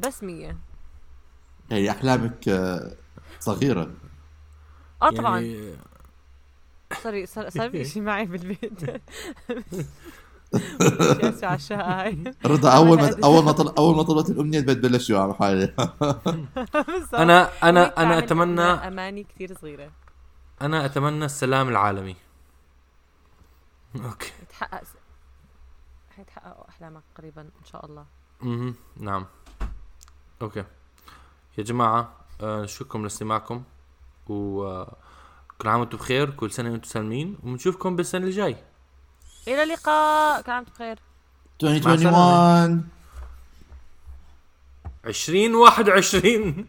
بس 0.00 0.22
100 0.24 0.56
هي 1.72 1.90
أحلامك 1.90 2.48
آه، 2.48 2.92
صغيرة. 3.40 3.90
آه 5.02 5.10
طبعا. 5.10 5.40
يعني 5.40 5.76
sorry 7.02 7.26
صار 7.26 7.48
صار 7.50 7.70
في 7.72 7.84
شيء 7.84 8.02
معي 8.02 8.26
بالبيت 8.26 9.02
على 11.44 11.54
الشقة 11.56 12.02
هاي 12.02 12.34
رضا 12.46 12.76
أول 12.76 12.98
ما 12.98 13.16
أول 13.24 13.44
ما 13.44 13.52
طل... 13.52 13.68
أول 13.68 13.96
ما 13.96 14.02
طلبت 14.02 14.30
الأمنية 14.30 14.60
بتبلشوا 14.60 15.18
على 15.18 15.34
حالي. 15.34 15.74
أنا 17.22 17.50
أنا 17.62 18.02
أنا 18.02 18.18
اتمنى 18.18 18.62
أماني 18.62 19.24
كثير 19.24 19.56
صغيرة. 19.60 19.90
أنا 20.62 20.84
أتمنى 20.84 21.24
السلام 21.24 21.68
العالمي. 21.68 22.16
okay. 23.96 24.32
يتحقق 24.42 24.82
حيتحققوا 26.16 26.68
أحلامك 26.68 27.02
قريبا 27.18 27.42
إن 27.42 27.64
شاء 27.64 27.86
الله. 27.86 28.04
أها 28.42 28.74
نعم. 28.96 29.26
okay. 30.42 30.64
يا 31.58 31.62
جماعة 31.64 32.12
آه 32.40 32.66
شكرا 32.66 33.02
لاستماعكم. 33.02 33.62
و 34.32 34.66
آه، 34.66 34.96
كل 35.58 35.68
عام 35.68 35.80
وأنتم 35.80 35.98
بخير 35.98 36.30
كل 36.30 36.50
سنة 36.50 36.70
وأنتم 36.70 36.88
سالمين 36.88 37.38
وبنشوفكم 37.42 37.96
بالسنة 37.96 38.26
الجاي 38.26 38.56
إلى 39.48 39.62
اللقاء 39.62 40.42
كل 40.42 40.50
عام 40.50 40.64
بخير. 40.64 40.98
2021 41.62 42.88
2021 45.06 46.66